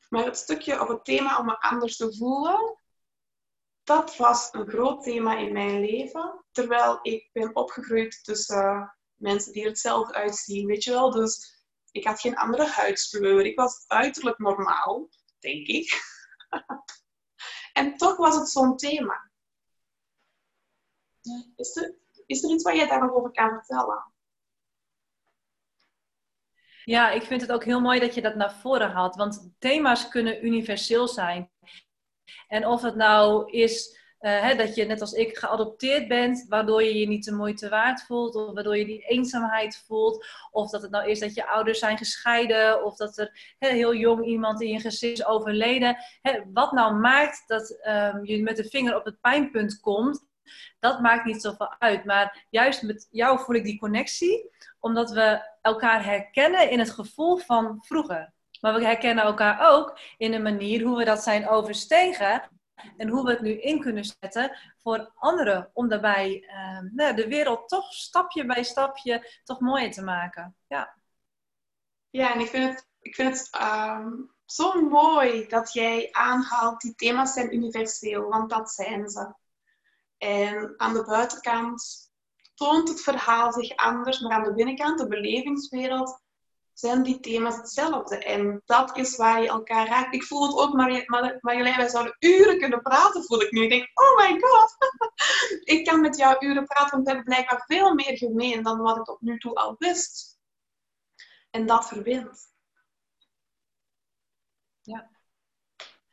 Maar 0.09 0.25
het 0.25 0.37
stukje 0.37 0.81
of 0.81 0.88
het 0.88 1.05
thema 1.05 1.38
om 1.38 1.47
me 1.47 1.61
anders 1.61 1.97
te 1.97 2.16
voelen, 2.16 2.79
dat 3.83 4.16
was 4.16 4.49
een 4.53 4.68
groot 4.68 5.03
thema 5.03 5.37
in 5.38 5.53
mijn 5.53 5.81
leven. 5.81 6.44
Terwijl 6.51 6.99
ik 7.03 7.29
ben 7.33 7.57
opgegroeid 7.57 8.25
tussen 8.25 8.97
mensen 9.14 9.53
die 9.53 9.62
er 9.62 9.68
hetzelfde 9.68 10.14
uitzien, 10.14 10.66
weet 10.66 10.85
je 10.85 10.90
wel. 10.90 11.11
Dus 11.11 11.62
ik 11.90 12.05
had 12.05 12.20
geen 12.20 12.37
andere 12.37 12.66
huidskleur. 12.66 13.47
Ik 13.47 13.57
was 13.59 13.85
uiterlijk 13.87 14.38
normaal, 14.38 15.09
denk 15.38 15.66
ik. 15.66 16.03
en 17.73 17.97
toch 17.97 18.16
was 18.16 18.37
het 18.37 18.49
zo'n 18.49 18.77
thema. 18.77 19.31
Is 21.57 21.77
er, 21.77 21.97
is 22.27 22.45
er 22.45 22.51
iets 22.51 22.63
waar 22.63 22.77
jij 22.77 22.87
daar 22.87 23.01
nog 23.01 23.13
over 23.13 23.31
kan 23.31 23.51
vertellen? 23.51 24.13
Ja, 26.85 27.11
ik 27.11 27.23
vind 27.23 27.41
het 27.41 27.53
ook 27.53 27.65
heel 27.65 27.81
mooi 27.81 28.01
dat 28.01 28.15
je 28.15 28.23
dat 28.23 28.35
naar 28.35 28.55
voren 28.55 28.91
haalt. 28.91 29.17
Want 29.17 29.55
thema's 29.59 30.09
kunnen 30.09 30.47
universeel 30.47 31.09
zijn. 31.09 31.51
En 32.49 32.67
of 32.67 32.83
het 32.83 32.95
nou 32.95 33.51
is 33.51 34.03
uh, 34.25 34.41
hè, 34.41 34.55
dat 34.55 34.75
je 34.75 34.85
net 34.85 35.01
als 35.01 35.13
ik 35.13 35.39
geadopteerd 35.39 36.09
bent, 36.09 36.47
waardoor 36.49 36.83
je 36.83 36.99
je 36.99 37.07
niet 37.07 37.25
de 37.25 37.33
moeite 37.33 37.69
waard 37.69 38.03
voelt, 38.03 38.35
of 38.35 38.55
waardoor 38.55 38.77
je 38.77 38.85
die 38.85 39.07
eenzaamheid 39.07 39.85
voelt, 39.87 40.27
of 40.51 40.71
dat 40.71 40.83
het 40.83 40.91
nou 40.91 41.11
is 41.11 41.19
dat 41.19 41.35
je 41.35 41.47
ouders 41.47 41.79
zijn 41.79 41.99
gescheiden, 41.99 42.85
of 42.85 42.97
dat 42.97 43.19
er 43.19 43.55
hè, 43.59 43.69
heel 43.69 43.95
jong 43.95 44.25
iemand 44.25 44.63
in 44.63 44.69
je 44.69 44.81
gezin 44.81 45.13
is 45.13 45.27
overleden. 45.27 45.97
Hè, 46.21 46.43
wat 46.53 46.73
nou 46.73 46.95
maakt 46.95 47.43
dat 47.47 47.71
um, 47.89 48.25
je 48.25 48.43
met 48.43 48.57
de 48.57 48.65
vinger 48.65 48.97
op 48.97 49.05
het 49.05 49.21
pijnpunt 49.21 49.81
komt, 49.81 50.27
dat 50.79 51.01
maakt 51.01 51.25
niet 51.25 51.43
zoveel 51.43 51.75
uit. 51.79 52.05
Maar 52.05 52.47
juist 52.51 52.83
met 52.83 53.09
jou 53.11 53.39
voel 53.39 53.57
ik 53.57 53.65
die 53.65 53.79
connectie, 53.79 54.51
omdat 54.81 55.11
we 55.11 55.57
elkaar 55.61 56.05
herkennen 56.05 56.71
in 56.71 56.79
het 56.79 56.91
gevoel 56.91 57.37
van 57.37 57.79
vroeger. 57.81 58.33
Maar 58.61 58.75
we 58.75 58.85
herkennen 58.85 59.25
elkaar 59.25 59.71
ook 59.73 59.99
in 60.17 60.31
de 60.31 60.39
manier 60.39 60.83
hoe 60.83 60.97
we 60.97 61.05
dat 61.05 61.23
zijn 61.23 61.49
overstegen. 61.49 62.53
En 62.97 63.09
hoe 63.09 63.25
we 63.25 63.31
het 63.31 63.41
nu 63.41 63.61
in 63.61 63.81
kunnen 63.81 64.05
zetten 64.05 64.57
voor 64.79 65.13
anderen. 65.15 65.71
Om 65.73 65.89
daarbij 65.89 66.49
uh, 66.95 67.15
de 67.17 67.29
wereld 67.29 67.69
toch 67.69 67.93
stapje 67.93 68.47
bij 68.47 68.63
stapje 68.63 69.41
toch 69.45 69.61
mooier 69.61 69.93
te 69.93 70.03
maken. 70.03 70.57
Ja, 70.67 70.97
ja 72.11 72.35
en 72.35 72.41
ik 72.41 72.49
vind 72.49 72.75
het, 72.75 72.89
ik 73.01 73.15
vind 73.15 73.39
het 73.39 73.49
ehm, 73.51 74.11
zo 74.45 74.81
mooi 74.83 75.47
dat 75.49 75.73
jij 75.73 76.09
aanhaalt, 76.13 76.81
die 76.81 76.95
thema's 76.95 77.33
zijn 77.33 77.55
universeel, 77.55 78.29
want 78.29 78.51
dat 78.51 78.71
zijn 78.71 79.09
ze. 79.09 79.35
En 80.25 80.75
aan 80.77 80.95
de 80.95 81.05
buitenkant 81.05 82.11
toont 82.55 82.89
het 82.89 83.01
verhaal 83.01 83.53
zich 83.53 83.77
anders, 83.77 84.21
maar 84.21 84.33
aan 84.33 84.43
de 84.43 84.55
binnenkant, 84.55 84.99
de 84.99 85.07
belevingswereld, 85.07 86.23
zijn 86.73 87.03
die 87.03 87.21
thema's 87.21 87.57
hetzelfde. 87.57 88.19
En 88.19 88.63
dat 88.65 88.97
is 88.97 89.17
waar 89.17 89.43
je 89.43 89.49
elkaar 89.49 89.87
raakt. 89.87 90.15
Ik 90.15 90.23
voel 90.23 90.47
het 90.47 90.57
ook, 90.57 90.73
Marjolein, 91.41 91.77
wij 91.77 91.89
zouden 91.89 92.17
uren 92.19 92.59
kunnen 92.59 92.83
praten, 92.83 93.25
voel 93.25 93.43
ik 93.43 93.51
nu. 93.51 93.63
Ik 93.63 93.71
denk, 93.71 93.91
oh 93.95 94.17
my 94.17 94.41
god, 94.41 94.77
ik 95.75 95.85
kan 95.85 96.01
met 96.01 96.17
jou 96.17 96.47
uren 96.47 96.65
praten, 96.65 96.91
want 96.91 97.05
we 97.05 97.11
hebben 97.11 97.35
blijkbaar 97.35 97.65
veel 97.67 97.95
meer 97.95 98.17
gemeen 98.17 98.63
dan 98.63 98.81
wat 98.81 98.97
ik 98.97 99.05
tot 99.05 99.21
nu 99.21 99.39
toe 99.39 99.55
al 99.55 99.75
wist. 99.79 100.39
En 101.51 101.67
dat 101.67 101.89
verbindt. 101.89 102.53
Ja. 104.83 105.11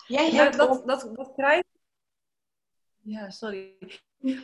Jij 0.08 0.32
hebt 0.32 0.58
dat, 0.58 0.69
ook... 0.69 0.88
dat, 0.88 1.10
dat 1.15 1.34
krijg 1.36 1.63
Ja, 3.03 3.29
sorry. 3.29 3.77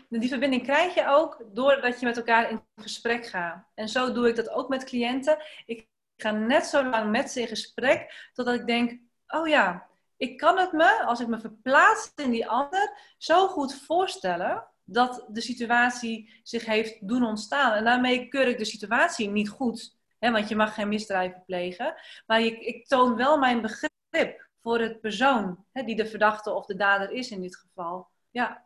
Die 0.09 0.29
verbinding 0.29 0.63
krijg 0.63 0.93
je 0.93 1.07
ook 1.07 1.43
doordat 1.53 1.99
je 1.99 2.05
met 2.05 2.17
elkaar 2.17 2.51
in 2.51 2.61
gesprek 2.75 3.25
gaat. 3.25 3.65
En 3.73 3.89
zo 3.89 4.11
doe 4.11 4.27
ik 4.27 4.35
dat 4.35 4.49
ook 4.49 4.69
met 4.69 4.83
cliënten. 4.83 5.37
Ik 5.65 5.87
ga 6.15 6.31
net 6.31 6.65
zo 6.65 6.89
lang 6.89 7.11
met 7.11 7.31
ze 7.31 7.41
in 7.41 7.47
gesprek 7.47 8.29
totdat 8.33 8.55
ik 8.55 8.67
denk: 8.67 8.99
oh 9.27 9.47
ja, 9.47 9.87
ik 10.17 10.37
kan 10.37 10.57
het 10.57 10.71
me, 10.71 11.03
als 11.03 11.19
ik 11.19 11.27
me 11.27 11.39
verplaats 11.39 12.11
in 12.15 12.31
die 12.31 12.47
ander, 12.47 12.99
zo 13.17 13.47
goed 13.47 13.75
voorstellen 13.75 14.65
dat 14.83 15.25
de 15.29 15.41
situatie 15.41 16.39
zich 16.43 16.65
heeft 16.65 17.07
doen 17.07 17.23
ontstaan. 17.23 17.73
En 17.73 17.83
daarmee 17.83 18.27
keur 18.27 18.47
ik 18.47 18.57
de 18.57 18.65
situatie 18.65 19.29
niet 19.29 19.49
goed, 19.49 19.97
hè, 20.19 20.31
want 20.31 20.49
je 20.49 20.55
mag 20.55 20.73
geen 20.73 20.87
misdrijven 20.87 21.43
plegen. 21.45 21.95
Maar 22.25 22.41
ik, 22.41 22.59
ik 22.59 22.87
toon 22.87 23.15
wel 23.15 23.37
mijn 23.37 23.61
begrip 23.61 24.47
voor 24.61 24.79
het 24.79 25.01
persoon 25.01 25.65
hè, 25.71 25.83
die 25.83 25.95
de 25.95 26.05
verdachte 26.05 26.53
of 26.53 26.65
de 26.65 26.75
dader 26.75 27.11
is 27.11 27.31
in 27.31 27.41
dit 27.41 27.55
geval. 27.55 28.07
Ja. 28.29 28.65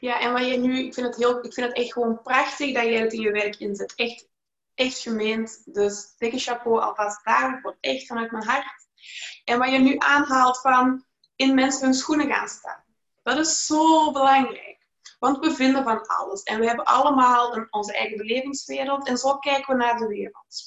Ja, 0.00 0.20
en 0.20 0.32
wat 0.32 0.46
je 0.46 0.56
nu, 0.56 0.78
ik 0.78 0.94
vind 0.94 1.06
het, 1.06 1.16
heel, 1.16 1.44
ik 1.44 1.52
vind 1.52 1.66
het 1.66 1.76
echt 1.76 1.92
gewoon 1.92 2.22
prachtig 2.22 2.74
dat 2.74 2.84
je 2.84 2.98
het 2.98 3.12
in 3.12 3.20
je 3.20 3.30
werk 3.30 3.56
inzet. 3.56 3.94
Echt, 3.94 4.28
echt 4.74 4.98
gemeend. 4.98 5.74
Dus 5.74 6.14
dikke 6.16 6.38
chapeau 6.38 6.80
alvast 6.80 7.24
daarvoor. 7.24 7.76
Echt 7.80 8.06
vanuit 8.06 8.30
mijn 8.30 8.44
hart. 8.44 8.86
En 9.44 9.58
wat 9.58 9.70
je 9.70 9.78
nu 9.78 9.96
aanhaalt 9.98 10.60
van 10.60 11.04
in 11.36 11.54
mensen 11.54 11.84
hun 11.84 11.94
schoenen 11.94 12.32
gaan 12.32 12.48
staan. 12.48 12.84
Dat 13.22 13.38
is 13.38 13.66
zo 13.66 14.12
belangrijk. 14.12 14.86
Want 15.18 15.38
we 15.38 15.54
vinden 15.54 15.84
van 15.84 16.06
alles. 16.06 16.42
En 16.42 16.58
we 16.60 16.66
hebben 16.66 16.84
allemaal 16.84 17.56
een, 17.56 17.66
onze 17.70 17.96
eigen 17.96 18.16
belevingswereld. 18.16 19.06
En 19.06 19.16
zo 19.16 19.38
kijken 19.38 19.76
we 19.76 19.84
naar 19.84 19.98
de 19.98 20.06
wereld. 20.06 20.64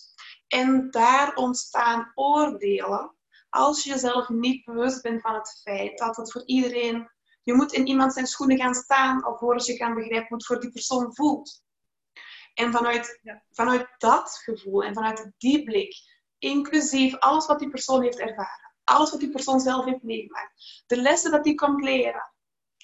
En 0.48 0.92
daar 0.92 1.36
ontstaan 1.36 2.12
oordelen. 2.16 3.16
Als 3.50 3.84
je 3.84 3.90
jezelf 3.90 4.30
niet 4.30 4.66
bewust 4.66 5.02
bent 5.02 5.22
van 5.22 5.34
het 5.34 5.62
feit 5.64 5.98
dat 5.98 6.16
het 6.16 6.32
voor 6.32 6.44
iedereen 6.46 7.10
je 7.48 7.54
moet 7.54 7.74
in 7.74 7.88
iemand 7.88 8.14
zijn 8.14 8.28
schoenen 8.28 8.58
gaan 8.58 8.74
staan 8.74 9.24
alvorens 9.24 9.66
je 9.66 9.78
kan 9.78 9.94
begrijpen 9.94 10.28
hoe 10.28 10.38
het 10.38 10.46
voor 10.46 10.60
die 10.60 10.72
persoon 10.72 11.16
voelt. 11.16 11.64
En 12.54 12.72
vanuit, 12.72 13.20
vanuit 13.52 13.88
dat 13.98 14.42
gevoel 14.44 14.84
en 14.84 14.94
vanuit 14.94 15.32
die 15.38 15.64
blik, 15.64 15.96
inclusief 16.38 17.18
alles 17.18 17.46
wat 17.46 17.60
die 17.60 17.70
persoon 17.70 18.02
heeft 18.02 18.20
ervaren, 18.20 18.74
alles 18.84 19.12
wat 19.12 19.20
die 19.20 19.30
persoon 19.30 19.60
zelf 19.60 19.86
heeft 19.86 20.04
meegemaakt, 20.04 20.84
de 20.88 21.02
lessen 21.02 21.32
dat 21.32 21.44
die 21.44 21.56
komt 21.56 21.84
leren, 21.84 22.34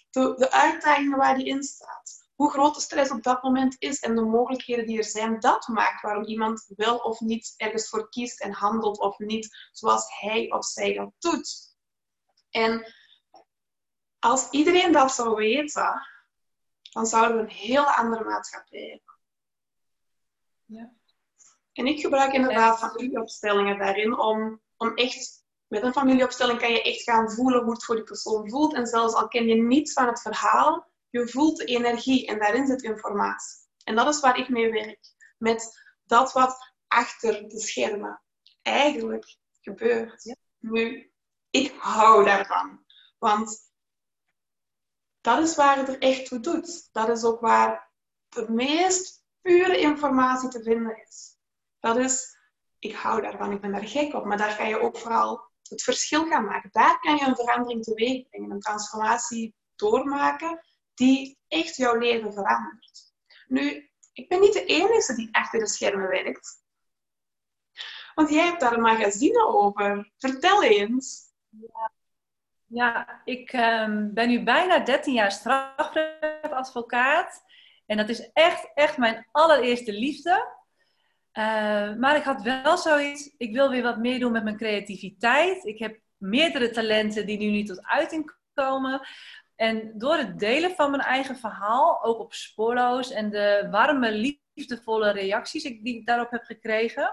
de, 0.10 0.34
de 0.38 0.52
uitdagingen 0.52 1.18
waar 1.18 1.36
die 1.36 1.46
in 1.46 1.64
staat, 1.64 2.28
hoe 2.36 2.52
groot 2.52 2.76
de 2.76 2.82
stress 2.82 3.12
op 3.12 3.24
dat 3.24 3.44
moment 3.44 3.76
is 3.80 4.00
en 4.00 4.16
de 4.16 4.22
mogelijkheden 4.22 4.86
die 4.86 4.98
er 4.98 5.04
zijn, 5.04 5.40
dat 5.40 5.68
maakt 5.68 6.02
waarom 6.02 6.24
iemand 6.24 6.66
wel 6.76 6.98
of 6.98 7.20
niet 7.20 7.54
ergens 7.58 7.90
voor 7.90 8.10
kiest 8.10 8.42
en 8.42 8.52
handelt 8.52 9.00
of 9.00 9.18
niet 9.18 9.70
zoals 9.72 10.20
hij 10.20 10.52
of 10.52 10.66
zij 10.66 10.94
dat 10.94 11.12
doet. 11.20 11.76
En 12.50 12.94
als 14.24 14.50
iedereen 14.50 14.92
dat 14.92 15.12
zou 15.12 15.36
weten, 15.36 16.08
dan 16.92 17.06
zouden 17.06 17.38
we 17.38 17.44
een 17.44 17.50
heel 17.50 17.86
andere 17.86 18.24
maatschappij 18.24 18.80
hebben. 18.80 19.20
Ja. 20.66 20.94
En 21.74 21.88
ik 21.88 22.00
gebruik 22.00 22.34
inderdaad 22.34 22.80
familieopstellingen 22.80 23.78
daarin 23.78 24.20
om, 24.20 24.62
om 24.78 24.96
echt, 24.96 25.46
met 25.68 25.84
een 25.84 25.94
familieopstelling 25.94 26.60
kan 26.60 26.72
je 26.72 26.82
echt 26.82 27.04
gaan 27.04 27.32
voelen 27.32 27.64
hoe 27.64 27.74
het 27.74 27.84
voor 27.84 27.96
die 27.96 28.04
persoon 28.04 28.50
voelt. 28.50 28.74
En 28.74 28.88
zelfs 28.88 29.14
al 29.14 29.28
ken 29.28 29.48
je 29.48 29.56
niets 29.56 29.94
van 29.94 30.08
het 30.08 30.22
verhaal, 30.22 30.92
je 31.10 31.28
voelt 31.28 31.58
de 31.58 31.66
energie 31.66 32.28
en 32.28 32.40
daarin 32.40 32.68
zit 32.68 32.82
informatie. 32.82 33.68
En 33.84 33.96
dat 33.96 34.14
is 34.14 34.20
waar 34.20 34.40
ik 34.40 34.50
mee 34.50 34.72
werk. 34.72 35.00
Met 35.38 35.82
dat 36.04 36.34
wat 36.34 36.74
achter 36.88 37.50
de 37.50 37.60
schermen 37.60 38.22
eigenlijk 38.62 39.38
gebeurt. 39.62 40.36
Nu, 40.60 41.12
ik 41.50 41.74
hou 41.78 42.26
daarvan. 42.26 42.86
Want 43.18 43.73
dat 45.24 45.44
is 45.44 45.56
waar 45.56 45.78
het 45.78 45.88
er 45.88 46.00
echt 46.00 46.26
toe 46.26 46.40
doet. 46.40 46.90
Dat 46.92 47.10
is 47.10 47.24
ook 47.24 47.40
waar 47.40 47.92
de 48.30 48.46
meest 48.50 49.24
pure 49.42 49.78
informatie 49.78 50.50
te 50.50 50.64
vinden 50.64 51.04
is. 51.08 51.38
Dat 51.80 51.98
is, 51.98 52.38
ik 52.80 52.96
hou 52.96 53.22
daarvan, 53.22 53.52
ik 53.52 53.62
ben 53.62 53.72
daar 53.72 53.88
gek 53.88 54.14
op, 54.14 54.26
maar 54.26 54.38
daar 54.38 54.52
ga 54.52 54.66
je 54.66 54.80
ook 54.80 54.98
vooral 54.98 55.52
het 55.64 55.84
verschil 55.84 56.28
gaan 56.28 56.46
maken. 56.46 56.70
Daar 56.72 57.00
kan 57.00 57.16
je 57.16 57.26
een 57.26 57.36
verandering 57.36 57.84
teweeg 57.84 58.30
brengen, 58.30 58.52
een 58.52 58.60
transformatie 58.60 59.56
doormaken 59.76 60.66
die 60.94 61.40
echt 61.48 61.76
jouw 61.76 61.96
leven 61.96 62.34
verandert. 62.34 63.14
Nu, 63.48 63.90
ik 64.14 64.30
ben 64.30 64.40
niet 64.40 64.54
de 64.54 64.66
enige 64.66 65.16
die 65.16 65.36
achter 65.36 65.60
de 65.60 65.68
schermen 65.68 66.08
werkt. 66.08 66.62
Want 68.16 68.30
jij 68.30 68.46
hebt 68.46 68.60
daar 68.60 68.74
een 68.74 68.82
magazine 68.82 69.48
over. 69.48 70.12
Vertel 70.18 70.64
eens. 70.64 71.32
Ja, 71.50 71.92
ja 72.74 73.22
ik 73.26 73.52
ehm, 73.52 74.14
ben 74.14 74.28
nu 74.28 74.44
bijna 74.44 74.80
13 74.80 75.14
jaar 75.14 75.32
strafrechtadvocaat. 75.32 77.44
En 77.86 77.98
dat 77.98 78.10
is 78.10 78.32
echt, 78.32 78.72
echt 78.74 78.98
mijn 78.98 79.28
allereerste 79.32 79.94
liefde. 79.94 80.62
Uh, 81.34 81.96
maar 81.96 82.16
ik 82.16 82.24
had 82.24 82.42
wel 82.42 82.78
zoiets, 82.78 83.34
ik 83.38 83.54
wil 83.54 83.70
weer 83.70 83.84
wat 83.84 83.98
meer 83.98 84.20
doen 84.20 84.32
met 84.32 84.44
mijn 84.44 84.58
creativiteit. 84.58 85.66
Ik 85.66 85.80
heb 85.80 86.00
meerdere 86.18 86.70
talenten 86.70 87.26
die 87.26 87.38
nu 87.38 87.50
niet 87.50 87.68
tot 87.68 87.86
uiting 87.86 88.36
komen. 88.54 89.08
En 89.56 89.92
door 89.98 90.16
het 90.16 90.40
delen 90.40 90.76
van 90.76 90.92
mijn 90.92 91.04
eigen 91.04 91.38
verhaal, 91.38 92.04
ook 92.04 92.20
op 92.20 92.34
spoorloos 92.34 93.12
en 93.12 93.30
de 93.30 93.68
warme, 93.72 94.12
liefdevolle 94.12 95.12
reacties 95.12 95.64
die 95.64 95.98
ik 95.98 96.06
daarop 96.06 96.32
heb 96.32 96.44
gekregen. 96.44 97.12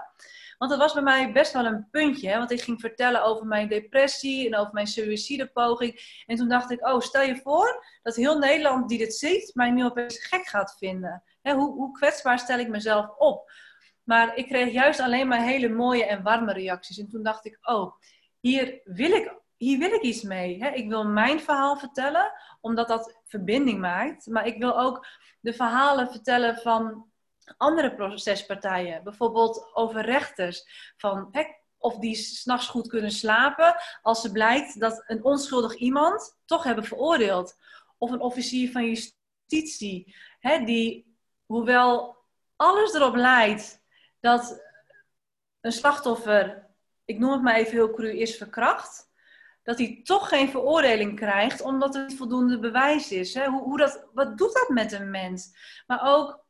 Want 0.57 0.71
dat 0.71 0.79
was 0.79 0.93
bij 0.93 1.03
mij 1.03 1.31
best 1.31 1.53
wel 1.53 1.65
een 1.65 1.89
puntje. 1.89 2.29
Hè? 2.29 2.37
Want 2.37 2.51
ik 2.51 2.61
ging 2.61 2.79
vertellen 2.79 3.23
over 3.23 3.45
mijn 3.45 3.67
depressie 3.67 4.47
en 4.47 4.55
over 4.55 4.73
mijn 4.73 4.87
suïcidepoging. 4.87 6.23
En 6.25 6.35
toen 6.35 6.49
dacht 6.49 6.71
ik, 6.71 6.87
oh, 6.87 6.99
stel 6.99 7.21
je 7.21 7.37
voor 7.37 7.85
dat 8.01 8.15
heel 8.15 8.37
Nederland 8.37 8.89
die 8.89 8.97
dit 8.97 9.13
ziet, 9.13 9.51
mij 9.53 9.69
nu 9.69 9.85
opeens 9.85 10.25
gek 10.25 10.47
gaat 10.47 10.75
vinden. 10.77 11.23
Hè, 11.41 11.53
hoe, 11.53 11.73
hoe 11.73 11.91
kwetsbaar 11.91 12.39
stel 12.39 12.59
ik 12.59 12.67
mezelf 12.67 13.17
op? 13.17 13.51
Maar 14.03 14.35
ik 14.35 14.47
kreeg 14.47 14.71
juist 14.71 14.99
alleen 14.99 15.27
maar 15.27 15.43
hele 15.43 15.69
mooie 15.69 16.05
en 16.05 16.23
warme 16.23 16.53
reacties. 16.53 16.97
En 16.97 17.09
toen 17.09 17.23
dacht 17.23 17.45
ik, 17.45 17.57
oh, 17.61 17.93
hier 18.39 18.81
wil 18.83 19.11
ik 19.11 19.41
hier 19.61 19.79
wil 19.79 19.93
ik 19.93 20.01
iets 20.01 20.21
mee. 20.21 20.63
Hè? 20.63 20.69
Ik 20.69 20.87
wil 20.87 21.05
mijn 21.05 21.39
verhaal 21.39 21.77
vertellen, 21.77 22.31
omdat 22.61 22.87
dat 22.87 23.19
verbinding 23.25 23.79
maakt. 23.79 24.27
Maar 24.27 24.47
ik 24.47 24.57
wil 24.57 24.79
ook 24.79 25.07
de 25.39 25.53
verhalen 25.53 26.11
vertellen 26.11 26.57
van 26.57 27.11
andere 27.57 27.95
procespartijen. 27.95 29.03
Bijvoorbeeld 29.03 29.69
over 29.73 30.01
rechters. 30.01 30.93
Van, 30.97 31.31
of 31.77 31.97
die 31.97 32.15
s'nachts 32.15 32.67
goed 32.67 32.87
kunnen 32.87 33.11
slapen 33.11 33.75
als 34.01 34.21
ze 34.21 34.31
blijkt 34.31 34.79
dat 34.79 35.03
een 35.07 35.23
onschuldig 35.23 35.75
iemand 35.75 36.37
toch 36.45 36.63
hebben 36.63 36.83
veroordeeld. 36.83 37.57
Of 37.97 38.11
een 38.11 38.21
officier 38.21 38.71
van 38.71 38.85
justitie, 38.85 40.15
hè, 40.39 40.63
die, 40.63 41.15
hoewel 41.45 42.17
alles 42.55 42.93
erop 42.93 43.15
leidt 43.15 43.81
dat 44.19 44.61
een 45.59 45.71
slachtoffer, 45.71 46.69
ik 47.05 47.19
noem 47.19 47.31
het 47.31 47.41
maar 47.41 47.55
even 47.55 47.71
heel 47.71 47.91
cru, 47.91 48.19
is 48.19 48.37
verkracht 48.37 49.09
dat 49.63 49.77
hij 49.77 49.99
toch 50.03 50.27
geen 50.27 50.49
veroordeling 50.49 51.15
krijgt, 51.15 51.61
omdat 51.61 51.93
niet 51.93 52.17
voldoende 52.17 52.59
bewijs 52.59 53.11
is. 53.11 53.33
Hè? 53.33 53.47
Hoe, 53.47 53.61
hoe 53.61 53.77
dat, 53.77 54.05
wat 54.13 54.37
doet 54.37 54.53
dat 54.53 54.69
met 54.69 54.91
een 54.91 55.09
mens? 55.09 55.55
Maar 55.87 55.99
ook 56.03 56.45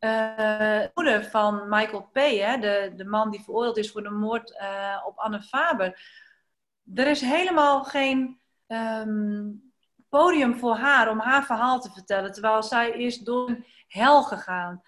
uh, 0.00 0.36
de 0.36 0.90
moeder 0.94 1.24
van 1.24 1.68
Michael 1.68 2.02
P., 2.12 2.18
hè? 2.18 2.58
De, 2.58 2.92
de 2.96 3.04
man 3.04 3.30
die 3.30 3.42
veroordeeld 3.42 3.76
is 3.76 3.90
voor 3.90 4.02
de 4.02 4.10
moord 4.10 4.50
uh, 4.50 5.02
op 5.06 5.18
Anne 5.18 5.42
Faber. 5.42 6.00
Er 6.94 7.06
is 7.06 7.20
helemaal 7.20 7.84
geen 7.84 8.40
um, 8.66 9.72
podium 10.08 10.56
voor 10.56 10.76
haar 10.76 11.10
om 11.10 11.20
haar 11.20 11.44
verhaal 11.44 11.80
te 11.80 11.90
vertellen, 11.90 12.32
terwijl 12.32 12.62
zij 12.62 12.90
is 12.90 13.18
door 13.18 13.48
een 13.48 13.66
hel 13.88 14.22
gegaan. 14.22 14.82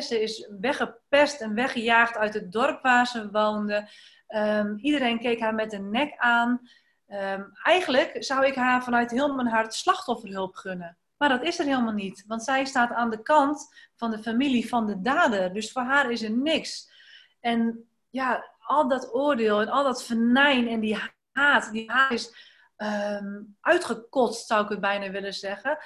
Ze 0.00 0.22
is 0.22 0.50
weggepest 0.60 1.40
en 1.40 1.54
weggejaagd 1.54 2.16
uit 2.16 2.34
het 2.34 2.52
dorp 2.52 2.82
waar 2.82 3.06
ze 3.06 3.30
woonde. 3.30 3.88
Um, 4.28 4.78
iedereen 4.78 5.18
keek 5.18 5.40
haar 5.40 5.54
met 5.54 5.72
een 5.72 5.90
nek 5.90 6.16
aan. 6.16 6.60
Um, 7.08 7.50
eigenlijk 7.62 8.24
zou 8.24 8.46
ik 8.46 8.54
haar 8.54 8.84
vanuit 8.84 9.10
heel 9.10 9.34
mijn 9.34 9.48
hart 9.48 9.74
slachtofferhulp 9.74 10.54
gunnen. 10.54 10.96
Maar 11.16 11.28
dat 11.28 11.42
is 11.42 11.58
er 11.58 11.64
helemaal 11.64 11.92
niet. 11.92 12.24
Want 12.26 12.44
zij 12.44 12.64
staat 12.64 12.92
aan 12.92 13.10
de 13.10 13.22
kant 13.22 13.68
van 13.96 14.10
de 14.10 14.22
familie 14.22 14.68
van 14.68 14.86
de 14.86 15.00
dader. 15.00 15.52
Dus 15.52 15.72
voor 15.72 15.82
haar 15.82 16.10
is 16.10 16.22
er 16.22 16.30
niks. 16.30 16.90
En 17.40 17.88
ja, 18.10 18.54
al 18.58 18.88
dat 18.88 19.14
oordeel 19.14 19.60
en 19.60 19.68
al 19.68 19.84
dat 19.84 20.04
venijn 20.04 20.68
en 20.68 20.80
die 20.80 20.98
haat, 21.32 21.72
die 21.72 21.90
haat 21.90 22.12
is 22.12 22.34
um, 22.76 23.56
uitgekotst, 23.60 24.46
zou 24.46 24.64
ik 24.64 24.68
het 24.68 24.80
bijna 24.80 25.10
willen 25.10 25.34
zeggen. 25.34 25.78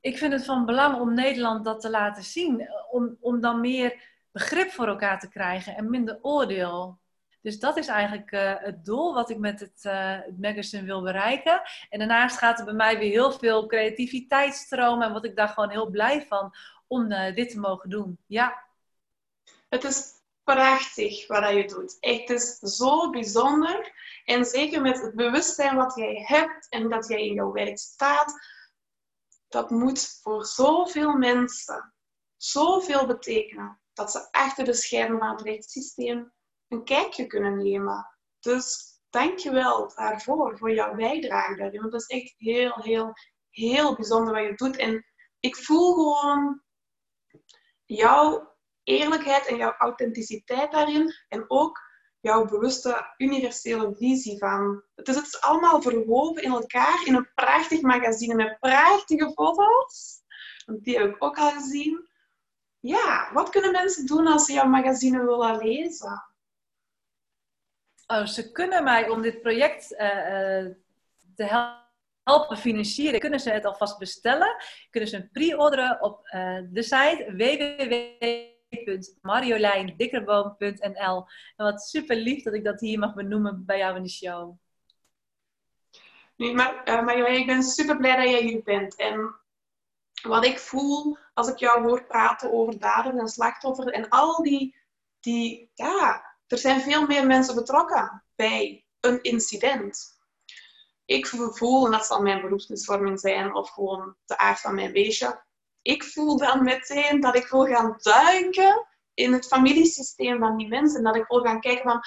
Ik 0.00 0.18
vind 0.18 0.32
het 0.32 0.44
van 0.44 0.66
belang 0.66 1.00
om 1.00 1.14
Nederland 1.14 1.64
dat 1.64 1.80
te 1.80 1.90
laten 1.90 2.22
zien. 2.22 2.68
Om, 2.90 3.16
om 3.20 3.40
dan 3.40 3.60
meer 3.60 4.02
begrip 4.32 4.70
voor 4.70 4.86
elkaar 4.86 5.20
te 5.20 5.28
krijgen 5.28 5.76
en 5.76 5.90
minder 5.90 6.18
oordeel. 6.22 6.99
Dus 7.42 7.58
dat 7.58 7.76
is 7.76 7.86
eigenlijk 7.86 8.32
uh, 8.32 8.54
het 8.56 8.84
doel 8.84 9.14
wat 9.14 9.30
ik 9.30 9.38
met 9.38 9.60
het, 9.60 9.84
uh, 9.84 10.18
het, 10.22 10.40
magazine 10.40 10.82
wil 10.82 11.02
bereiken. 11.02 11.62
En 11.88 11.98
daarnaast 11.98 12.38
gaat 12.38 12.58
er 12.58 12.64
bij 12.64 12.74
mij 12.74 12.98
weer 12.98 13.10
heel 13.10 13.32
veel 13.32 13.66
creativiteit 13.66 14.54
stromen. 14.54 15.06
En 15.06 15.12
wat 15.12 15.24
ik 15.24 15.36
daar 15.36 15.48
gewoon 15.48 15.70
heel 15.70 15.90
blij 15.90 16.26
van 16.26 16.54
om 16.86 17.12
uh, 17.12 17.34
dit 17.34 17.50
te 17.50 17.58
mogen 17.58 17.90
doen. 17.90 18.18
Ja. 18.26 18.64
Het 19.68 19.84
is 19.84 20.12
prachtig 20.44 21.26
wat 21.26 21.50
je 21.50 21.64
doet. 21.64 21.96
Echt, 22.00 22.28
het 22.28 22.40
is 22.40 22.76
zo 22.76 23.10
bijzonder. 23.10 23.92
En 24.24 24.44
zeker 24.44 24.80
met 24.80 25.02
het 25.02 25.14
bewustzijn 25.14 25.76
wat 25.76 25.94
jij 25.96 26.24
hebt 26.26 26.68
en 26.68 26.88
dat 26.88 27.08
jij 27.08 27.26
in 27.26 27.34
jouw 27.34 27.52
werk 27.52 27.78
staat. 27.78 28.34
Dat 29.48 29.70
moet 29.70 30.18
voor 30.22 30.44
zoveel 30.44 31.12
mensen 31.12 31.94
zoveel 32.36 33.06
betekenen. 33.06 33.80
Dat 33.92 34.10
ze 34.10 34.32
achter 34.32 34.64
de 34.64 34.72
schermen 34.72 35.18
van 35.18 35.30
het 35.30 35.40
rechtssysteem 35.40 36.32
een 36.70 36.84
kijkje 36.84 37.26
kunnen 37.26 37.56
nemen. 37.56 38.08
Dus 38.40 38.90
dank 39.10 39.38
je 39.38 39.50
wel 39.50 39.92
daarvoor, 39.94 40.58
voor 40.58 40.72
jouw 40.72 40.94
bijdrage 40.94 41.56
daarin. 41.56 41.80
Want 41.80 41.92
dat 41.92 42.00
is 42.00 42.06
echt 42.06 42.34
heel, 42.36 42.72
heel, 42.74 43.12
heel 43.50 43.94
bijzonder 43.94 44.34
wat 44.34 44.42
je 44.42 44.54
doet. 44.54 44.76
En 44.76 45.04
ik 45.40 45.56
voel 45.56 45.92
gewoon 45.92 46.62
jouw 47.84 48.56
eerlijkheid 48.82 49.46
en 49.46 49.56
jouw 49.56 49.74
authenticiteit 49.78 50.72
daarin. 50.72 51.14
En 51.28 51.44
ook 51.50 51.80
jouw 52.20 52.44
bewuste 52.44 53.14
universele 53.16 53.94
visie 53.94 54.38
van. 54.38 54.82
Is, 54.94 55.14
het 55.14 55.26
is 55.26 55.40
allemaal 55.40 55.82
verwoven 55.82 56.42
in 56.42 56.52
elkaar 56.52 57.02
in 57.04 57.14
een 57.14 57.30
prachtig 57.34 57.80
magazine 57.80 58.34
met 58.34 58.58
prachtige 58.60 59.32
foto's. 59.32 60.22
Die 60.80 60.98
heb 60.98 61.14
ik 61.14 61.24
ook 61.24 61.38
al 61.38 61.50
gezien. 61.50 62.08
Ja, 62.80 63.30
wat 63.32 63.50
kunnen 63.50 63.72
mensen 63.72 64.06
doen 64.06 64.26
als 64.26 64.44
ze 64.44 64.52
jouw 64.52 64.68
magazine 64.68 65.24
willen 65.24 65.58
lezen? 65.58 66.29
Oh, 68.10 68.26
ze 68.26 68.52
kunnen 68.52 68.84
mij 68.84 69.08
om 69.08 69.22
dit 69.22 69.42
project 69.42 69.92
uh, 69.92 69.98
te 71.34 71.74
helpen 72.24 72.56
financieren, 72.56 73.20
kunnen 73.20 73.40
ze 73.40 73.50
het 73.50 73.64
alvast 73.64 73.98
bestellen. 73.98 74.56
Kunnen 74.90 75.10
ze 75.10 75.16
een 75.16 75.30
pre-orderen 75.30 76.02
op 76.02 76.26
uh, 76.26 76.58
de 76.70 76.82
site 76.82 77.32
www.marjoleindikkerboom.nl. 78.70 81.26
En 81.56 81.64
wat 81.64 81.82
super 81.82 82.16
lief 82.16 82.42
dat 82.42 82.54
ik 82.54 82.64
dat 82.64 82.80
hier 82.80 82.98
mag 82.98 83.14
benoemen 83.14 83.64
bij 83.66 83.78
jou 83.78 83.96
in 83.96 84.02
de 84.02 84.08
show. 84.08 84.58
Maar 86.36 86.82
uh, 87.18 87.38
ik 87.38 87.46
ben 87.46 87.62
super 87.62 87.96
blij 87.96 88.16
dat 88.16 88.28
jij 88.28 88.42
hier 88.42 88.62
bent. 88.62 88.96
En 88.96 89.34
wat 90.22 90.44
ik 90.44 90.58
voel 90.58 91.18
als 91.34 91.48
ik 91.48 91.58
jou 91.58 91.82
hoor 91.82 92.04
praten 92.04 92.52
over 92.52 92.78
daden 92.78 93.18
en 93.18 93.28
slachtoffers 93.28 93.90
en 93.90 94.08
al 94.08 94.42
die, 94.42 94.76
die 95.20 95.70
ja, 95.74 96.29
er 96.50 96.58
zijn 96.58 96.80
veel 96.80 97.06
meer 97.06 97.26
mensen 97.26 97.54
betrokken 97.54 98.24
bij 98.34 98.84
een 99.00 99.22
incident. 99.22 100.18
Ik 101.04 101.26
voel, 101.26 101.84
en 101.84 101.92
dat 101.92 102.06
zal 102.06 102.22
mijn 102.22 102.40
beroepsmisvorming 102.40 103.20
zijn, 103.20 103.54
of 103.54 103.70
gewoon 103.70 104.16
de 104.24 104.38
aard 104.38 104.60
van 104.60 104.74
mijn 104.74 104.92
beestje, 104.92 105.44
ik 105.82 106.04
voel 106.04 106.38
dan 106.38 106.64
meteen 106.64 107.20
dat 107.20 107.36
ik 107.36 107.46
wil 107.46 107.66
gaan 107.66 107.96
duiken 107.98 108.86
in 109.14 109.32
het 109.32 109.46
familiesysteem 109.46 110.38
van 110.38 110.56
die 110.56 110.68
mensen. 110.68 111.02
Dat 111.02 111.16
ik 111.16 111.28
wil 111.28 111.40
gaan 111.40 111.60
kijken 111.60 111.90
van, 111.90 112.00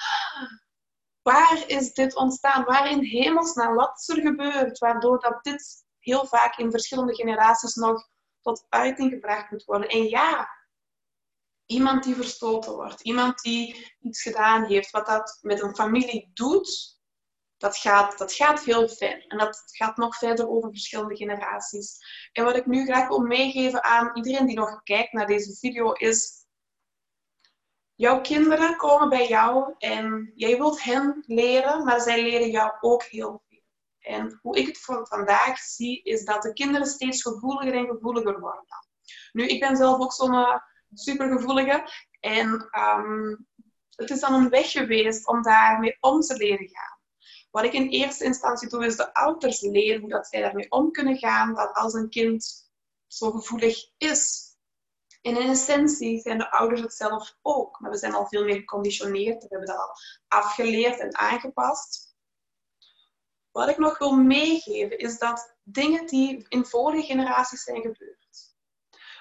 waar 1.22 1.64
is 1.66 1.92
dit 1.92 2.16
ontstaan? 2.16 2.64
Waar 2.64 2.90
in 2.90 3.04
hemelsnaam, 3.04 3.74
wat 3.74 3.98
is 3.98 4.16
er 4.16 4.22
gebeurd? 4.22 4.78
Waardoor 4.78 5.20
dat 5.20 5.44
dit 5.44 5.84
heel 5.98 6.26
vaak 6.26 6.56
in 6.56 6.70
verschillende 6.70 7.14
generaties 7.14 7.74
nog 7.74 8.08
tot 8.40 8.66
uiting 8.68 9.10
gebracht 9.10 9.50
moet 9.50 9.64
worden. 9.64 9.88
En 9.88 10.08
ja, 10.08 10.48
iemand 11.66 12.04
die 12.04 12.14
verstoten 12.14 12.72
wordt, 12.72 13.00
iemand 13.00 13.42
die 13.42 13.94
iets 14.00 14.22
gedaan 14.22 14.64
heeft, 14.64 14.90
wat 14.90 15.06
dat 15.06 15.38
met 15.42 15.62
een 15.62 15.74
familie 15.74 16.30
doet, 16.34 16.94
dat 17.56 17.76
gaat, 17.76 18.18
dat 18.18 18.32
gaat 18.32 18.64
heel 18.64 18.88
ver. 18.88 19.24
En 19.28 19.38
dat 19.38 19.62
gaat 19.66 19.96
nog 19.96 20.16
verder 20.16 20.48
over 20.48 20.70
verschillende 20.70 21.16
generaties. 21.16 21.98
En 22.32 22.44
wat 22.44 22.56
ik 22.56 22.66
nu 22.66 22.84
graag 22.84 23.08
wil 23.08 23.20
meegeven 23.20 23.84
aan 23.84 24.10
iedereen 24.14 24.46
die 24.46 24.56
nog 24.56 24.82
kijkt 24.82 25.12
naar 25.12 25.26
deze 25.26 25.56
video 25.56 25.92
is... 25.92 26.42
Jouw 27.96 28.20
kinderen 28.20 28.76
komen 28.76 29.08
bij 29.08 29.28
jou 29.28 29.74
en 29.78 30.32
jij 30.34 30.56
wilt 30.56 30.82
hen 30.82 31.24
leren, 31.26 31.84
maar 31.84 32.00
zij 32.00 32.22
leren 32.22 32.50
jou 32.50 32.72
ook 32.80 33.02
heel 33.02 33.42
veel. 33.48 33.62
En 33.98 34.38
hoe 34.42 34.56
ik 34.56 34.66
het 34.66 34.80
van 34.80 35.06
vandaag 35.06 35.58
zie, 35.58 36.02
is 36.02 36.24
dat 36.24 36.42
de 36.42 36.52
kinderen 36.52 36.86
steeds 36.86 37.22
gevoeliger 37.22 37.74
en 37.74 37.86
gevoeliger 37.86 38.40
worden. 38.40 38.64
Nu, 39.32 39.46
ik 39.46 39.60
ben 39.60 39.76
zelf 39.76 40.00
ook 40.00 40.12
zo'n 40.12 40.34
uh, 40.34 40.56
supergevoelige. 40.94 41.88
En 42.20 42.68
ehm, 42.70 43.36
het 43.96 44.10
is 44.10 44.20
dan 44.20 44.34
een 44.34 44.48
weg 44.48 44.70
geweest 44.70 45.26
om 45.28 45.42
daarmee 45.42 45.96
om 46.00 46.20
te 46.20 46.36
leren 46.36 46.68
gaan. 46.68 46.98
Wat 47.50 47.64
ik 47.64 47.72
in 47.72 47.88
eerste 47.88 48.24
instantie 48.24 48.68
doe, 48.68 48.86
is 48.86 48.96
de 48.96 49.14
ouders 49.14 49.60
leren 49.60 50.00
hoe 50.00 50.10
dat 50.10 50.26
zij 50.26 50.40
daarmee 50.40 50.70
om 50.70 50.90
kunnen 50.90 51.18
gaan, 51.18 51.54
dat 51.54 51.74
als 51.74 51.92
een 51.92 52.08
kind 52.08 52.70
zo 53.06 53.30
gevoelig 53.30 53.90
is. 53.96 54.52
En 55.22 55.36
in 55.40 55.48
essentie 55.48 56.20
zijn 56.20 56.38
de 56.38 56.50
ouders 56.50 56.80
het 56.80 56.94
zelf 56.94 57.36
ook, 57.42 57.80
maar 57.80 57.90
we 57.90 57.96
zijn 57.96 58.14
al 58.14 58.26
veel 58.26 58.44
meer 58.44 58.54
geconditioneerd, 58.54 59.42
we 59.42 59.48
hebben 59.48 59.68
dat 59.68 59.78
al 59.78 59.94
afgeleerd 60.28 60.98
en 60.98 61.16
aangepast. 61.16 62.16
Wat 63.50 63.68
ik 63.68 63.78
nog 63.78 63.98
wil 63.98 64.12
meegeven 64.12 64.98
is 64.98 65.18
dat 65.18 65.56
dingen 65.62 66.06
die 66.06 66.46
in 66.48 66.64
vorige 66.64 67.06
generaties 67.06 67.62
zijn 67.62 67.80
gebeurd, 67.80 68.54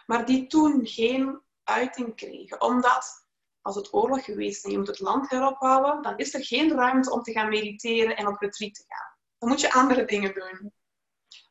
maar 0.06 0.26
die 0.26 0.48
toen 0.48 0.88
geen 0.88 1.42
uiting 1.64 2.16
kregen, 2.16 2.62
omdat 2.62 3.28
als 3.62 3.76
het 3.76 3.94
oorlog 3.94 4.26
geweest 4.26 4.66
en 4.66 4.72
je 4.72 4.78
moet 4.78 4.88
het 4.88 5.00
land 5.00 5.30
heropbouwen, 5.30 6.02
dan 6.02 6.18
is 6.18 6.34
er 6.34 6.46
geen 6.46 6.72
ruimte 6.72 7.12
om 7.12 7.22
te 7.22 7.32
gaan 7.32 7.50
mediteren 7.50 8.18
en 8.18 8.28
op 8.28 8.42
retreat 8.42 8.74
te 8.74 8.84
gaan. 8.88 9.18
Dan 9.38 9.50
moet 9.50 9.62
je 9.62 9.74
andere 9.74 10.06
dingen 10.06 10.34
doen. 10.34 10.74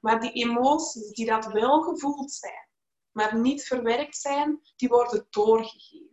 Maar 0.01 0.21
die 0.21 0.33
emoties 0.33 1.13
die 1.13 1.27
dat 1.27 1.47
wel 1.47 1.83
gevoeld 1.83 2.33
zijn, 2.33 2.69
maar 3.13 3.39
niet 3.39 3.65
verwerkt 3.65 4.17
zijn, 4.17 4.61
die 4.77 4.89
worden 4.89 5.27
doorgegeven. 5.31 6.11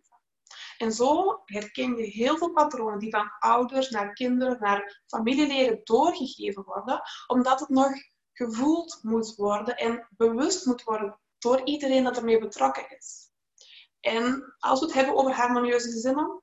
En 0.78 0.92
zo 0.92 1.42
herken 1.46 1.98
je 1.98 2.04
heel 2.04 2.38
veel 2.38 2.52
patronen 2.52 3.00
die 3.00 3.12
van 3.12 3.32
ouders 3.40 3.90
naar 3.90 4.14
kinderen, 4.14 4.60
naar 4.60 5.04
familieleden 5.08 5.82
doorgegeven 5.84 6.64
worden, 6.64 7.02
omdat 7.28 7.60
het 7.60 7.70
nog 7.70 7.92
gevoeld 8.34 9.00
moet 9.02 9.36
worden 9.36 9.78
en 9.78 10.08
bewust 10.18 10.66
moet 10.66 10.84
worden 10.84 11.20
door 11.38 11.64
iedereen 11.64 12.04
dat 12.04 12.18
ermee 12.18 12.40
betrokken 12.40 12.98
is. 12.98 13.29
En 14.00 14.56
als 14.60 14.80
we 14.80 14.86
het 14.86 14.96
hebben 14.96 15.16
over 15.16 15.34
harmonieuze 15.34 15.92
gezinnen, 15.92 16.42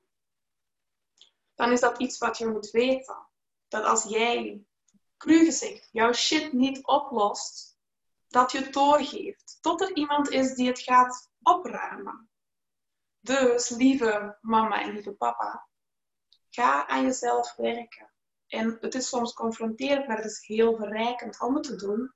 dan 1.55 1.71
is 1.71 1.79
dat 1.79 1.99
iets 1.99 2.17
wat 2.17 2.37
je 2.37 2.47
moet 2.47 2.69
weten. 2.69 3.27
Dat 3.67 3.83
als 3.83 4.03
jij, 4.03 4.65
cru 5.17 5.45
gezegd, 5.45 5.89
jouw 5.91 6.13
shit 6.13 6.53
niet 6.53 6.85
oplost, 6.85 7.77
dat 8.27 8.51
je 8.51 8.57
het 8.59 8.73
doorgeeft. 8.73 9.57
Tot 9.61 9.81
er 9.81 9.95
iemand 9.95 10.29
is 10.29 10.53
die 10.53 10.67
het 10.67 10.79
gaat 10.79 11.31
opruimen. 11.41 12.29
Dus, 13.19 13.69
lieve 13.69 14.37
mama 14.41 14.81
en 14.81 14.93
lieve 14.93 15.11
papa, 15.11 15.67
ga 16.49 16.87
aan 16.87 17.03
jezelf 17.03 17.55
werken. 17.55 18.11
En 18.47 18.77
het 18.81 18.95
is 18.95 19.09
soms 19.09 19.33
confronterend, 19.33 20.07
maar 20.07 20.17
het 20.17 20.25
is 20.25 20.45
heel 20.45 20.75
verrijkend 20.75 21.41
om 21.41 21.55
het 21.55 21.63
te 21.63 21.75
doen. 21.75 22.13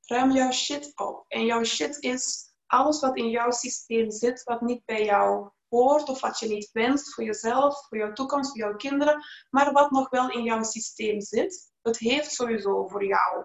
Ruim 0.00 0.30
jouw 0.30 0.52
shit 0.52 0.92
op. 0.94 1.24
En 1.28 1.44
jouw 1.44 1.64
shit 1.64 1.98
is 1.98 2.53
alles 2.66 3.00
wat 3.00 3.16
in 3.16 3.30
jouw 3.30 3.50
systeem 3.50 4.10
zit, 4.10 4.42
wat 4.42 4.60
niet 4.60 4.84
bij 4.84 5.04
jou 5.04 5.50
hoort 5.68 6.08
of 6.08 6.20
wat 6.20 6.38
je 6.38 6.48
niet 6.48 6.70
wenst 6.72 7.14
voor 7.14 7.24
jezelf, 7.24 7.86
voor 7.88 7.98
jouw 7.98 8.12
toekomst, 8.12 8.50
voor 8.50 8.58
jouw 8.58 8.76
kinderen, 8.76 9.24
maar 9.50 9.72
wat 9.72 9.90
nog 9.90 10.10
wel 10.10 10.30
in 10.30 10.42
jouw 10.42 10.62
systeem 10.62 11.20
zit, 11.20 11.72
het 11.82 11.98
heeft 11.98 12.32
sowieso 12.32 12.86
voor 12.86 13.04
jou 13.04 13.44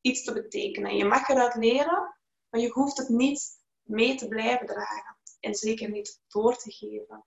iets 0.00 0.24
te 0.24 0.32
betekenen. 0.32 0.96
Je 0.96 1.04
mag 1.04 1.28
eruit 1.28 1.54
leren, 1.54 2.16
maar 2.48 2.60
je 2.60 2.70
hoeft 2.70 2.96
het 2.96 3.08
niet 3.08 3.42
mee 3.82 4.14
te 4.14 4.28
blijven 4.28 4.66
dragen 4.66 5.16
en 5.40 5.54
zeker 5.54 5.90
niet 5.90 6.20
door 6.28 6.56
te 6.56 6.72
geven. 6.72 7.24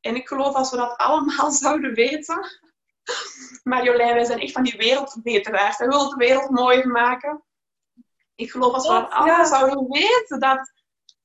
En 0.00 0.14
ik 0.14 0.28
geloof 0.28 0.54
als 0.54 0.70
we 0.70 0.76
dat 0.76 0.96
allemaal 0.96 1.50
zouden 1.64 1.94
weten, 1.94 2.60
Marjolein, 3.62 4.14
wij 4.14 4.24
zijn 4.24 4.40
echt 4.40 4.52
van 4.52 4.62
die 4.62 4.76
wereldbeteraars. 4.76 5.78
We 5.78 5.86
willen 5.86 6.08
de 6.08 6.16
wereld 6.16 6.50
mooier 6.50 6.88
maken. 6.88 7.44
Ik 8.34 8.50
geloof 8.50 8.72
als 8.72 8.86
we 8.86 8.92
dat 8.92 9.10
allemaal 9.10 9.46
zouden 9.46 9.88
weten, 9.88 10.40
dat 10.40 10.72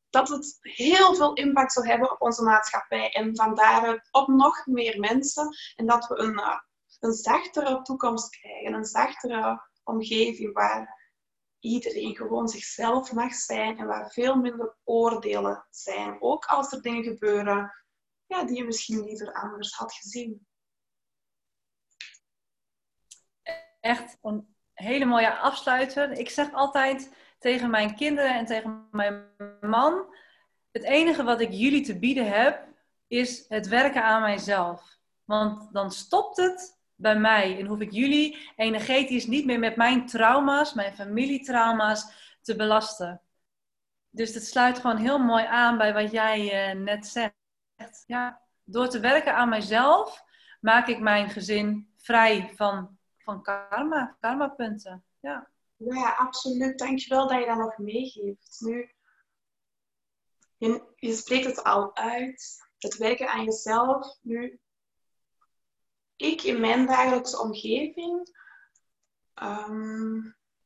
dat 0.10 0.30
het 0.30 0.58
heel 0.62 1.16
veel 1.16 1.34
impact 1.34 1.74
zal 1.74 1.84
hebben 1.84 2.12
op 2.12 2.22
onze 2.22 2.44
maatschappij. 2.44 3.12
En 3.12 3.36
van 3.36 3.56
daaruit 3.56 4.08
op 4.12 4.28
nog 4.28 4.66
meer 4.66 5.00
mensen. 5.00 5.56
En 5.76 5.86
dat 5.86 6.08
we 6.08 6.18
een, 6.18 6.34
uh, 6.34 6.60
een 7.00 7.14
zachtere 7.14 7.82
toekomst 7.82 8.30
krijgen. 8.30 8.74
Een 8.74 8.86
zachtere 8.86 9.70
omgeving 9.84 10.54
waar 10.54 11.12
iedereen 11.60 12.16
gewoon 12.16 12.48
zichzelf 12.48 13.12
mag 13.12 13.34
zijn. 13.34 13.78
En 13.78 13.88
waar 13.88 14.12
veel 14.12 14.36
minder 14.36 14.78
oordelen 14.84 15.68
zijn. 15.70 16.22
Ook 16.22 16.46
als 16.46 16.72
er 16.72 16.82
dingen 16.82 17.04
gebeuren 17.04 17.74
ja, 18.26 18.44
die 18.44 18.58
je 18.58 18.64
misschien 18.64 19.04
liever 19.04 19.34
anders 19.34 19.76
had 19.76 19.94
gezien. 19.94 20.48
Echt 23.80 24.18
een 24.22 24.56
hele 24.80 25.06
mooie 25.06 25.38
afsluiter. 25.38 26.12
Ik 26.12 26.30
zeg 26.30 26.54
altijd 26.54 27.16
tegen 27.40 27.70
mijn 27.70 27.96
kinderen 27.96 28.36
en 28.36 28.46
tegen 28.46 28.88
mijn 28.92 29.24
man: 29.62 30.16
Het 30.72 30.84
enige 30.84 31.24
wat 31.24 31.42
ik 31.42 31.52
jullie 31.52 31.82
te 31.82 32.00
bieden 32.00 32.32
heb, 32.32 32.68
is 33.08 33.46
het 33.48 33.68
werken 33.68 34.04
aan 34.04 34.22
mijzelf. 34.22 34.98
Want 35.26 35.74
dan 35.74 35.92
stopt 35.92 36.38
het 36.38 36.78
bij 36.96 37.16
mij 37.16 37.60
en 37.60 37.66
hoef 37.66 37.80
ik 37.80 37.92
jullie 37.92 38.52
energetisch 38.56 39.28
niet 39.28 39.46
meer 39.46 39.60
met 39.60 39.76
mijn 39.76 40.06
trauma's, 40.06 40.74
mijn 40.74 40.94
familietrauma's, 40.94 42.28
te 42.42 42.56
belasten. 42.56 43.22
Dus 44.10 44.34
het 44.34 44.46
sluit 44.46 44.80
gewoon 44.80 44.98
heel 44.98 45.20
mooi 45.20 45.46
aan 45.46 45.78
bij 45.78 45.94
wat 45.94 46.12
jij 46.12 46.72
uh, 46.74 46.82
net 46.82 47.08
zegt. 47.08 47.34
Ja, 48.06 48.42
door 48.64 48.90
te 48.90 49.00
werken 49.00 49.36
aan 49.36 49.50
mijzelf 49.50 50.24
maak 50.60 50.88
ik 50.88 51.00
mijn 51.00 51.30
gezin 51.30 51.94
vrij 51.98 52.52
van, 52.56 52.99
van 53.30 53.42
karma, 53.42 54.18
karmapunten. 54.20 55.04
Ja. 55.20 55.50
Ja, 55.76 56.16
absoluut. 56.18 56.80
Dankjewel 56.80 57.28
dat 57.28 57.40
je 57.40 57.46
dat 57.46 57.58
nog 57.58 57.78
meegeeft. 57.78 58.58
Nu, 58.60 58.92
je, 60.58 60.84
je 60.96 61.14
spreekt 61.14 61.46
het 61.46 61.64
al 61.64 61.96
uit. 61.96 62.68
Het 62.78 62.98
werken 62.98 63.30
aan 63.30 63.44
jezelf. 63.44 64.18
Nu, 64.22 64.60
ik 66.16 66.44
in 66.44 66.60
mijn 66.60 66.86
dagelijkse 66.86 67.40
omgeving, 67.40 68.38
ehm, 69.34 70.20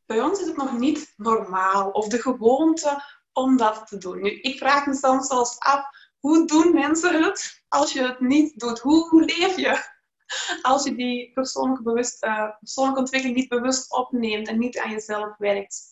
bij 0.05 0.21
ons 0.21 0.39
is 0.39 0.47
het 0.47 0.57
nog 0.57 0.77
niet 0.77 1.13
normaal 1.17 1.89
of 1.91 2.07
de 2.07 2.21
gewoonte 2.21 3.03
om 3.31 3.57
dat 3.57 3.87
te 3.87 3.97
doen. 3.97 4.21
Nu, 4.21 4.39
ik 4.39 4.57
vraag 4.57 4.85
me 4.85 4.95
soms 4.95 5.27
zelfs 5.27 5.59
af, 5.59 5.85
hoe 6.19 6.47
doen 6.47 6.73
mensen 6.73 7.23
het 7.23 7.63
als 7.67 7.93
je 7.93 8.01
het 8.01 8.19
niet 8.19 8.59
doet? 8.59 8.79
Hoe, 8.79 9.09
hoe 9.09 9.23
leef 9.25 9.55
je? 9.55 9.92
als 10.61 10.83
je 10.83 10.95
die 10.95 11.31
persoonlijke, 11.33 11.83
bewust, 11.83 12.23
uh, 12.23 12.57
persoonlijke 12.59 12.99
ontwikkeling 12.99 13.37
niet 13.37 13.49
bewust 13.49 13.91
opneemt 13.91 14.47
en 14.47 14.59
niet 14.59 14.79
aan 14.79 14.91
jezelf 14.91 15.37
werkt. 15.37 15.91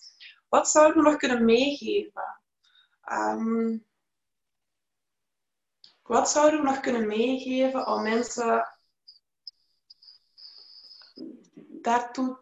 Wat 0.49 0.69
zou 0.69 0.89
ik 0.89 0.95
nog 0.95 1.15
kunnen 1.15 1.45
meegeven? 1.45 2.39
Um, 3.11 3.85
wat 6.01 6.29
zouden 6.29 6.59
we 6.59 6.65
nog 6.65 6.79
kunnen 6.79 7.07
meegeven 7.07 7.87
om 7.87 8.03
mensen 8.03 8.67
daartoe 11.81 12.39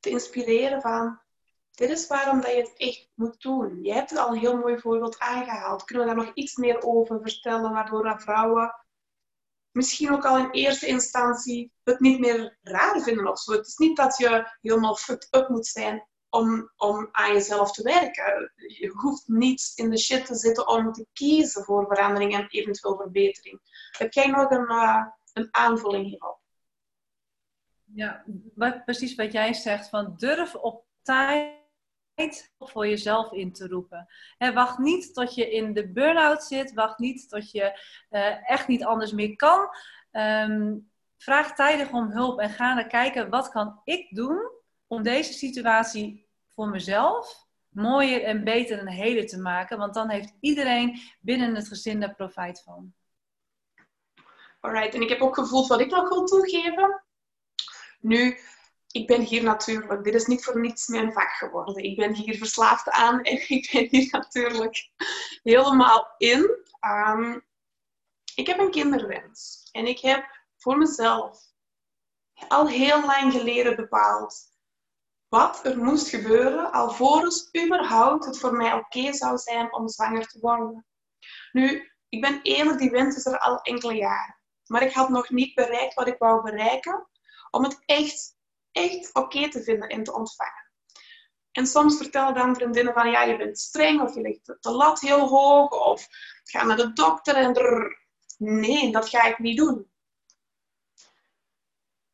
te 0.00 0.10
inspireren 0.10 0.80
van 0.80 1.20
dit 1.70 1.90
is 1.90 2.06
waarom 2.06 2.40
dat 2.40 2.50
je 2.50 2.56
het 2.56 2.76
echt 2.76 3.10
moet 3.14 3.42
doen. 3.42 3.82
Je 3.82 3.92
hebt 3.92 4.10
het 4.10 4.18
al 4.18 4.28
een 4.28 4.38
heel 4.38 4.56
mooi 4.56 4.78
voorbeeld 4.78 5.18
aangehaald. 5.18 5.84
Kunnen 5.84 6.06
we 6.06 6.14
daar 6.14 6.24
nog 6.24 6.34
iets 6.34 6.56
meer 6.56 6.82
over 6.82 7.20
vertellen, 7.22 7.72
waardoor 7.72 8.20
vrouwen 8.20 8.74
misschien 9.72 10.12
ook 10.12 10.24
al 10.24 10.38
in 10.38 10.50
eerste 10.50 10.86
instantie 10.86 11.72
het 11.82 12.00
niet 12.00 12.20
meer 12.20 12.58
raar 12.62 13.00
vinden 13.00 13.26
of 13.26 13.38
zo. 13.38 13.52
Het 13.52 13.66
is 13.66 13.76
niet 13.76 13.96
dat 13.96 14.16
je 14.16 14.56
helemaal 14.60 14.96
fucked 14.96 15.28
up 15.30 15.48
moet 15.48 15.66
zijn 15.66 16.06
om, 16.28 16.70
om 16.76 17.08
aan 17.12 17.32
jezelf 17.32 17.72
te 17.72 17.82
werken. 17.82 18.52
Je 18.56 18.88
hoeft 18.88 19.28
niet 19.28 19.72
in 19.74 19.90
de 19.90 19.98
shit 19.98 20.26
te 20.26 20.34
zitten 20.34 20.68
om 20.68 20.92
te 20.92 21.06
kiezen 21.12 21.64
voor 21.64 21.86
verandering 21.86 22.34
en 22.34 22.48
eventueel 22.48 22.96
verbetering. 22.96 23.60
Heb 23.98 24.12
jij 24.12 24.26
nog 24.26 24.50
een, 24.50 24.70
uh, 24.70 25.06
een 25.32 25.48
aanvulling 25.50 26.06
hierop? 26.06 26.40
Ja, 27.94 28.24
wat, 28.54 28.84
precies 28.84 29.14
wat 29.14 29.32
jij 29.32 29.54
zegt, 29.54 29.88
van 29.88 30.14
durf 30.16 30.54
op 30.54 30.84
tijd 31.02 31.61
voor 32.58 32.86
jezelf 32.86 33.32
in 33.32 33.52
te 33.52 33.68
roepen. 33.68 34.08
wacht 34.38 34.78
niet 34.78 35.14
tot 35.14 35.34
je 35.34 35.50
in 35.50 35.72
de 35.72 35.88
burn-out 35.88 36.44
zit. 36.44 36.72
Wacht 36.72 36.98
niet 36.98 37.28
tot 37.28 37.50
je 37.50 37.80
uh, 38.10 38.50
echt 38.50 38.68
niet 38.68 38.84
anders 38.84 39.12
meer 39.12 39.36
kan. 39.36 39.68
Ehm, 40.10 40.78
vraag 41.16 41.54
tijdig 41.54 41.92
om 41.92 42.10
hulp 42.10 42.40
en 42.40 42.50
ga 42.50 42.74
naar 42.74 42.86
kijken 42.86 43.30
wat 43.30 43.48
kan 43.48 43.80
ik 43.84 44.14
doen 44.14 44.50
om 44.86 45.02
deze 45.02 45.32
situatie 45.32 46.26
voor 46.48 46.68
mezelf 46.68 47.46
mooier 47.68 48.22
en 48.22 48.44
beter 48.44 48.78
en 48.78 48.88
hele 48.88 49.24
te 49.24 49.38
maken. 49.38 49.78
Want 49.78 49.94
dan 49.94 50.10
heeft 50.10 50.34
iedereen 50.40 51.00
binnen 51.20 51.54
het 51.54 51.68
gezin 51.68 52.02
er 52.02 52.14
profijt 52.14 52.62
van. 52.62 52.94
Alright, 54.60 54.94
en 54.94 55.02
ik 55.02 55.08
heb 55.08 55.20
ook 55.20 55.34
gevoeld 55.34 55.68
wat 55.68 55.80
ik 55.80 55.90
nog 55.90 56.08
wil 56.08 56.24
toegeven. 56.24 57.02
Nu, 58.00 58.38
ik 58.92 59.06
ben 59.06 59.20
hier 59.20 59.42
natuurlijk, 59.42 60.04
dit 60.04 60.14
is 60.14 60.26
niet 60.26 60.44
voor 60.44 60.60
niets 60.60 60.86
mijn 60.86 61.12
vak 61.12 61.30
geworden. 61.30 61.84
Ik 61.84 61.96
ben 61.96 62.14
hier 62.14 62.36
verslaafd 62.36 62.90
aan 62.90 63.22
en 63.22 63.48
ik 63.58 63.70
ben 63.72 63.88
hier 63.90 64.08
natuurlijk 64.10 64.90
helemaal 65.42 66.14
in. 66.18 66.56
Um, 66.80 67.46
ik 68.34 68.46
heb 68.46 68.58
een 68.58 68.70
kinderwens 68.70 69.68
en 69.72 69.86
ik 69.86 69.98
heb 69.98 70.44
voor 70.56 70.78
mezelf 70.78 71.40
al 72.48 72.68
heel 72.68 73.04
lang 73.06 73.32
geleden 73.32 73.76
bepaald 73.76 74.50
wat 75.28 75.66
er 75.66 75.78
moest 75.78 76.08
gebeuren 76.08 76.72
alvorens 76.72 77.48
überhaupt 77.64 78.24
het 78.24 78.38
voor 78.38 78.52
mij 78.52 78.72
oké 78.72 79.12
zou 79.12 79.38
zijn 79.38 79.74
om 79.74 79.88
zwanger 79.88 80.26
te 80.26 80.38
worden. 80.40 80.86
Nu, 81.52 81.92
ik 82.08 82.20
ben 82.20 82.40
eerlijk, 82.42 82.78
die 82.78 82.90
wens 82.90 83.16
is 83.16 83.26
er 83.26 83.38
al 83.38 83.60
enkele 83.60 83.94
jaren. 83.94 84.40
Maar 84.66 84.82
ik 84.82 84.92
had 84.92 85.08
nog 85.08 85.30
niet 85.30 85.54
bereikt 85.54 85.94
wat 85.94 86.06
ik 86.06 86.18
wou 86.18 86.42
bereiken 86.42 87.08
om 87.50 87.64
het 87.64 87.82
echt, 87.86 88.36
echt 88.72 89.14
oké 89.14 89.48
te 89.48 89.62
vinden 89.62 89.88
en 89.88 90.04
te 90.04 90.14
ontvangen. 90.14 90.70
En 91.52 91.66
soms 91.66 91.96
vertellen 91.96 92.34
dan 92.34 92.54
vriendinnen 92.54 92.94
van, 92.94 93.10
ja, 93.10 93.22
je 93.22 93.36
bent 93.36 93.58
streng 93.58 94.00
of 94.00 94.14
je 94.14 94.20
legt 94.20 94.46
de 94.46 94.70
lat 94.70 95.00
heel 95.00 95.28
hoog 95.28 95.70
of 95.86 96.06
ga 96.44 96.64
naar 96.64 96.76
de 96.76 96.92
dokter 96.92 97.36
en 97.36 97.52
drrr. 97.52 98.00
Nee, 98.38 98.92
dat 98.92 99.08
ga 99.08 99.24
ik 99.24 99.38
niet 99.38 99.56
doen. 99.56 99.90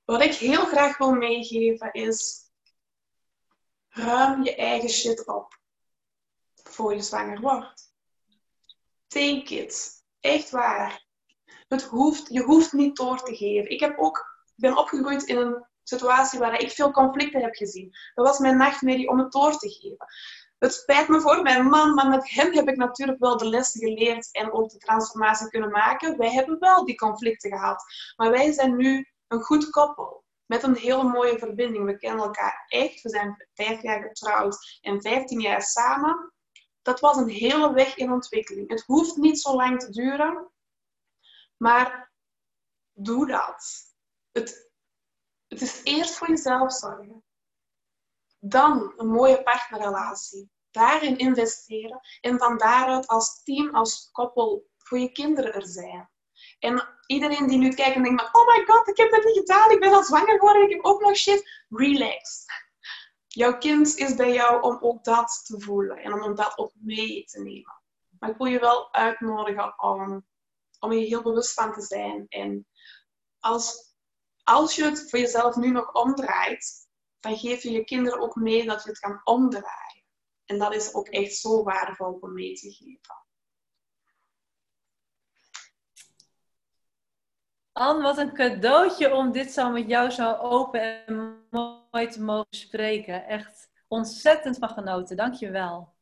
Wat 0.04 0.22
ik 0.22 0.34
heel 0.34 0.66
graag 0.66 0.98
wil 0.98 1.12
meegeven 1.12 1.92
is, 1.92 2.50
ruim 3.88 4.44
je 4.44 4.54
eigen 4.54 4.88
shit 4.88 5.26
op 5.26 5.58
voor 6.54 6.94
je 6.94 7.02
zwanger 7.02 7.40
wordt. 7.40 7.92
Take 9.06 9.54
it. 9.54 10.04
Echt 10.20 10.50
waar. 10.50 11.06
Het 11.68 11.82
hoeft, 11.82 12.28
je 12.28 12.42
hoeft 12.42 12.72
niet 12.72 12.96
door 12.96 13.22
te 13.22 13.36
geven. 13.36 13.70
Ik 13.70 13.80
heb 13.80 13.98
ook, 13.98 14.44
ben 14.54 14.76
opgegroeid 14.76 15.22
in 15.22 15.36
een 15.36 15.67
situatie 15.88 16.38
waar 16.38 16.60
ik 16.60 16.70
veel 16.70 16.90
conflicten 16.90 17.42
heb 17.42 17.54
gezien. 17.54 17.96
Dat 18.14 18.26
was 18.26 18.38
mijn 18.38 18.56
nachtmerrie 18.56 19.08
om 19.08 19.18
het 19.18 19.32
door 19.32 19.58
te 19.58 19.68
geven. 19.68 20.06
Het 20.58 20.74
spijt 20.74 21.08
me 21.08 21.20
voor 21.20 21.42
mijn 21.42 21.64
man, 21.64 21.94
maar 21.94 22.08
met 22.08 22.30
hem 22.30 22.52
heb 22.52 22.68
ik 22.68 22.76
natuurlijk 22.76 23.18
wel 23.18 23.36
de 23.36 23.48
lessen 23.48 23.80
geleerd 23.80 24.28
en 24.32 24.52
ook 24.52 24.70
de 24.70 24.78
transformatie 24.78 25.48
kunnen 25.48 25.70
maken. 25.70 26.18
Wij 26.18 26.32
hebben 26.32 26.58
wel 26.58 26.84
die 26.84 26.94
conflicten 26.94 27.50
gehad, 27.50 27.84
maar 28.16 28.30
wij 28.30 28.52
zijn 28.52 28.76
nu 28.76 29.06
een 29.28 29.40
goed 29.40 29.70
koppel 29.70 30.24
met 30.46 30.62
een 30.62 30.76
hele 30.76 31.02
mooie 31.02 31.38
verbinding. 31.38 31.84
We 31.84 31.98
kennen 31.98 32.24
elkaar 32.24 32.64
echt. 32.66 33.02
We 33.02 33.08
zijn 33.08 33.46
vijf 33.54 33.82
jaar 33.82 34.02
getrouwd 34.02 34.78
en 34.80 35.02
vijftien 35.02 35.40
jaar 35.40 35.62
samen. 35.62 36.32
Dat 36.82 37.00
was 37.00 37.16
een 37.16 37.28
hele 37.28 37.72
weg 37.72 37.96
in 37.96 38.12
ontwikkeling. 38.12 38.70
Het 38.70 38.82
hoeft 38.86 39.16
niet 39.16 39.40
zo 39.40 39.54
lang 39.54 39.80
te 39.80 39.90
duren, 39.90 40.50
maar 41.56 42.12
doe 42.92 43.26
dat. 43.26 43.92
Het, 44.32 44.67
het 45.48 45.62
is 45.62 45.80
eerst 45.84 46.14
voor 46.14 46.28
jezelf 46.28 46.72
zorgen. 46.72 47.24
Dan 48.38 48.92
een 48.96 49.08
mooie 49.08 49.42
partnerrelatie. 49.42 50.50
Daarin 50.70 51.18
investeren 51.18 52.00
en 52.20 52.38
van 52.38 52.58
daaruit 52.58 53.06
als 53.06 53.42
team, 53.42 53.74
als 53.74 54.08
koppel 54.12 54.68
voor 54.78 54.98
je 54.98 55.12
kinderen 55.12 55.54
er 55.54 55.66
zijn. 55.66 56.10
En 56.58 56.98
iedereen 57.06 57.46
die 57.46 57.58
nu 57.58 57.74
kijkt 57.74 57.96
en 57.96 58.02
denkt, 58.02 58.34
oh 58.34 58.46
my 58.46 58.64
god, 58.64 58.88
ik 58.88 58.96
heb 58.96 59.10
dat 59.10 59.24
niet 59.24 59.38
gedaan, 59.38 59.70
ik 59.70 59.80
ben 59.80 59.92
al 59.92 60.02
zwanger 60.02 60.38
geworden, 60.38 60.62
ik 60.62 60.70
heb 60.70 60.84
ook 60.84 61.00
nog 61.00 61.16
shit. 61.16 61.64
Relax. 61.68 62.44
Jouw 63.26 63.58
kind 63.58 63.96
is 63.96 64.14
bij 64.14 64.32
jou 64.32 64.62
om 64.62 64.78
ook 64.80 65.04
dat 65.04 65.42
te 65.44 65.60
voelen 65.60 65.96
en 65.96 66.22
om 66.22 66.34
dat 66.34 66.58
ook 66.58 66.72
mee 66.74 67.24
te 67.24 67.42
nemen. 67.42 67.82
Maar 68.18 68.30
ik 68.30 68.36
wil 68.36 68.46
je 68.46 68.60
wel 68.60 68.92
uitnodigen 68.92 69.82
om, 69.82 70.26
om 70.80 70.92
je 70.92 71.06
heel 71.06 71.22
bewust 71.22 71.54
van 71.54 71.72
te 71.72 71.82
zijn. 71.82 72.26
En 72.28 72.66
als, 73.38 73.87
als 74.48 74.76
je 74.76 74.84
het 74.84 75.10
voor 75.10 75.18
jezelf 75.18 75.56
nu 75.56 75.70
nog 75.70 75.92
omdraait, 75.92 76.88
dan 77.20 77.36
geef 77.36 77.62
je 77.62 77.70
je 77.70 77.84
kinderen 77.84 78.20
ook 78.20 78.34
mee 78.34 78.64
dat 78.64 78.82
je 78.82 78.88
het 78.88 78.98
kan 78.98 79.20
omdraaien. 79.24 80.04
En 80.44 80.58
dat 80.58 80.74
is 80.74 80.94
ook 80.94 81.08
echt 81.08 81.34
zo 81.34 81.62
waardevol 81.62 82.18
om 82.20 82.32
mee 82.32 82.54
te 82.54 82.70
geven. 82.70 83.26
Anne, 87.72 88.02
wat 88.02 88.18
een 88.18 88.34
cadeautje 88.34 89.14
om 89.14 89.32
dit 89.32 89.52
zo 89.52 89.70
met 89.70 89.88
jou 89.88 90.10
zo 90.10 90.34
open 90.34 91.06
en 91.06 91.46
mooi 91.50 92.06
te 92.08 92.22
mogen 92.22 92.46
spreken. 92.50 93.26
Echt 93.26 93.70
ontzettend 93.88 94.58
van 94.58 94.68
genoten. 94.68 95.16
Dank 95.16 95.34
je 95.34 95.50
wel. 95.50 95.96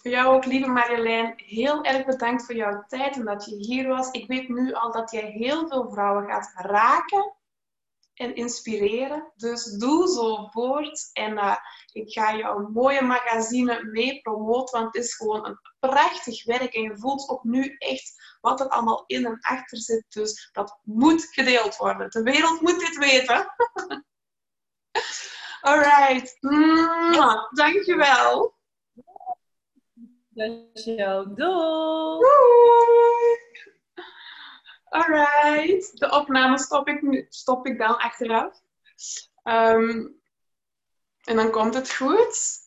Voor 0.00 0.10
jou 0.10 0.34
ook, 0.34 0.44
lieve 0.44 0.68
Marjolein, 0.68 1.32
heel 1.36 1.84
erg 1.84 2.04
bedankt 2.04 2.44
voor 2.44 2.54
jouw 2.54 2.84
tijd 2.86 3.16
en 3.16 3.24
dat 3.24 3.44
je 3.44 3.56
hier 3.56 3.88
was. 3.88 4.10
Ik 4.10 4.26
weet 4.26 4.48
nu 4.48 4.72
al 4.72 4.92
dat 4.92 5.10
jij 5.10 5.30
heel 5.30 5.68
veel 5.68 5.90
vrouwen 5.90 6.26
gaat 6.26 6.52
raken 6.54 7.34
en 8.14 8.34
inspireren. 8.34 9.32
Dus 9.36 9.64
doe 9.64 10.08
zo 10.08 10.48
voort. 10.50 11.10
En 11.12 11.32
uh, 11.32 11.56
ik 11.92 12.12
ga 12.12 12.36
jouw 12.36 12.68
mooie 12.68 13.02
magazine 13.02 13.84
mee 13.84 14.20
promoten, 14.20 14.80
want 14.80 14.94
het 14.94 15.04
is 15.04 15.14
gewoon 15.14 15.46
een 15.46 15.58
prachtig 15.80 16.44
werk. 16.44 16.74
En 16.74 16.82
je 16.82 16.98
voelt 16.98 17.28
ook 17.28 17.44
nu 17.44 17.76
echt 17.78 18.36
wat 18.40 18.60
er 18.60 18.68
allemaal 18.68 19.04
in 19.06 19.26
en 19.26 19.38
achter 19.40 19.78
zit. 19.78 20.04
Dus 20.08 20.48
dat 20.52 20.78
moet 20.82 21.24
gedeeld 21.30 21.76
worden. 21.76 22.10
De 22.10 22.22
wereld 22.22 22.60
moet 22.60 22.78
dit 22.78 22.96
weten. 22.96 23.46
Alright. 25.60 26.36
Mwah. 26.40 27.52
Dankjewel. 27.52 28.54
Dankjewel. 30.28 31.34
Doei. 31.34 32.18
Doei. 32.18 33.73
Alright. 34.94 35.98
De 35.98 36.10
opname 36.10 36.58
stop 36.58 36.88
ik, 36.88 37.02
nu, 37.02 37.26
stop 37.28 37.66
ik 37.66 37.78
dan 37.78 37.98
achteraf. 37.98 38.60
Um, 39.44 40.20
en 41.24 41.36
dan 41.36 41.50
komt 41.50 41.74
het 41.74 41.94
goed. 41.94 42.63